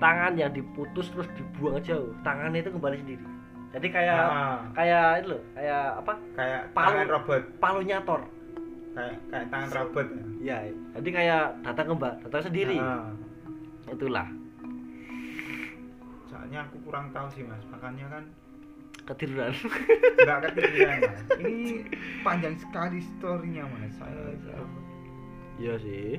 tangan 0.00 0.32
yang 0.34 0.50
diputus 0.50 1.12
terus 1.12 1.28
dibuang 1.36 1.80
jauh 1.80 2.10
tangannya 2.20 2.60
itu 2.60 2.72
kembali 2.72 2.96
sendiri. 2.98 3.24
Jadi 3.70 3.86
kayak 3.86 4.18
Ah, 4.18 4.58
kayak 4.74 5.22
itu 5.22 5.26
loh 5.36 5.42
kayak 5.54 5.84
apa? 6.02 6.12
Kayak 6.34 6.60
Palu. 6.74 6.86
tangan 6.90 7.08
robot. 7.08 7.42
palunya 7.62 7.98
Thor 8.02 8.22
kayak 8.90 9.14
kayak 9.30 9.46
tangan 9.46 9.70
robot 9.70 10.06
ya? 10.10 10.24
Ya 10.40 10.56
jadi 10.98 11.08
kayak 11.14 11.42
datang 11.62 11.86
kembali 11.94 12.14
datang 12.26 12.42
sendiri. 12.42 12.76
Ah, 12.82 13.12
itulah. 13.86 14.26
Soalnya 16.26 16.66
aku 16.66 16.76
kurang 16.82 17.10
tahu 17.14 17.26
sih 17.30 17.42
mas. 17.46 17.62
Makanya 17.70 18.06
kan 18.10 18.24
ketiduran. 19.14 19.52
Nggak 20.22 20.38
ketiduran 20.50 20.98
mas. 21.02 21.20
Ini 21.40 21.72
panjang 22.22 22.54
sekali 22.60 22.98
storynya 23.16 23.64
mas. 23.66 23.94
Saya 23.98 24.34
iya 25.60 25.74
sih. 25.80 26.16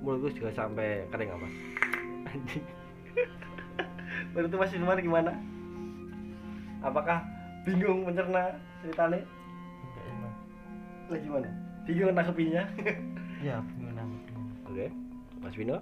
Mulutku 0.00 0.32
juga 0.32 0.50
sampai 0.56 1.04
kering 1.12 1.28
apa 1.28 1.48
anjing. 2.32 2.64
Menurut 4.32 4.52
Mas 4.56 4.72
Firman 4.72 5.00
gimana? 5.00 5.32
Apakah 6.80 7.20
bingung 7.68 8.08
mencerna 8.08 8.56
ceritanya? 8.80 9.20
Enggak, 9.20 10.14
Mas. 10.20 10.36
Lah 11.08 11.18
gimana? 11.20 11.48
Bingung 11.84 12.12
nangkepinya 12.12 12.62
ya 13.40 13.62
bingung 13.64 13.94
oke. 14.66 14.86
Mas 15.40 15.54
Vino 15.56 15.78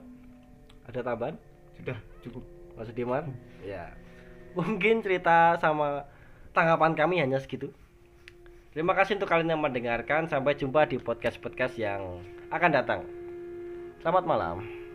ada 0.86 1.00
tambahan? 1.02 1.34
Sudah 1.78 1.98
cukup. 2.22 2.44
Mas 2.74 2.86
Sudirman? 2.90 3.34
Ya 3.64 3.90
mungkin 4.56 5.04
cerita 5.04 5.60
sama 5.60 6.08
tanggapan 6.56 6.96
kami 6.96 7.20
hanya 7.20 7.36
segitu. 7.36 7.68
Terima 8.72 8.92
kasih 8.92 9.16
untuk 9.16 9.28
kalian 9.28 9.56
yang 9.56 9.62
mendengarkan. 9.62 10.28
Sampai 10.28 10.56
jumpa 10.56 10.88
di 10.88 11.00
podcast-podcast 11.00 11.76
yang 11.80 12.20
akan 12.52 12.70
datang. 12.72 13.00
Selamat 14.00 14.24
malam 14.28 14.85